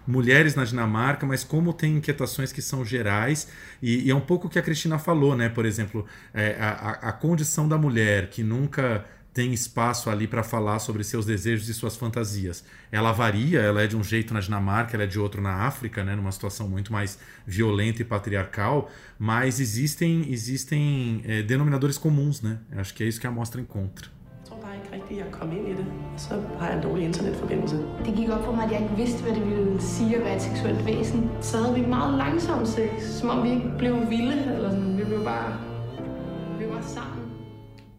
[0.07, 3.49] mulheres na Dinamarca, mas como tem inquietações que são gerais
[3.81, 5.49] e, e é um pouco o que a Cristina falou, né?
[5.49, 10.79] Por exemplo, é, a, a condição da mulher que nunca tem espaço ali para falar
[10.79, 12.63] sobre seus desejos e suas fantasias.
[12.91, 16.03] Ela varia, ela é de um jeito na Dinamarca, ela é de outro na África,
[16.03, 22.59] né, numa situação muito mais violenta e patriarcal, mas existem existem é, denominadores comuns, né?
[22.77, 24.13] Acho que é isso que a mostra encontra.
[25.17, 25.85] jeg kom ind i det.
[26.17, 27.77] Så har jeg en dårlig internetforbindelse.
[28.05, 30.35] Det gik op for mig, at jeg ikke vidste, hvad det ville sige at være
[30.35, 31.29] et seksuelt væsen.
[31.41, 34.97] Så havde vi meget langsomt sex, som om vi ikke blev vilde, eller sådan.
[34.97, 35.53] Vi blev bare,
[36.59, 37.12] vi var sammen.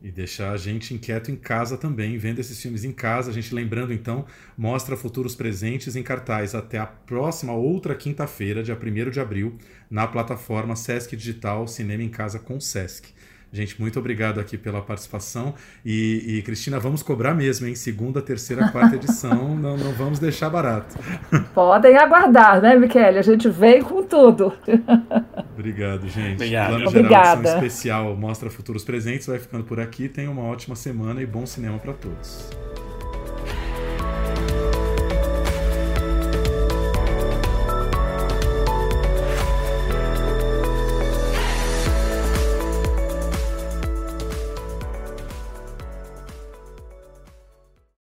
[0.05, 3.30] E deixar a gente inquieto em casa também, vendo esses filmes em casa.
[3.30, 8.78] A gente lembrando então, mostra futuros presentes em cartaz até a próxima outra quinta-feira, dia
[8.78, 9.57] 1 de abril,
[9.90, 13.14] na plataforma Sesc Digital Cinema em Casa com Sesc.
[13.55, 15.55] Gente, muito obrigado aqui pela participação.
[15.84, 17.76] E, e, Cristina, vamos cobrar mesmo, hein?
[17.76, 20.96] Segunda, terceira, quarta edição, não, não vamos deixar barato.
[21.55, 23.16] Podem aguardar, né, Michele?
[23.16, 24.52] A gente vem com tudo.
[25.55, 26.34] Obrigado, gente.
[26.34, 26.70] Obrigado.
[26.70, 27.42] Plano Obrigada.
[27.42, 30.09] Geral, especial Mostra Futuros Presentes vai ficando por aqui.
[30.09, 32.50] Tenha uma ótima semana e bom cinema para todos.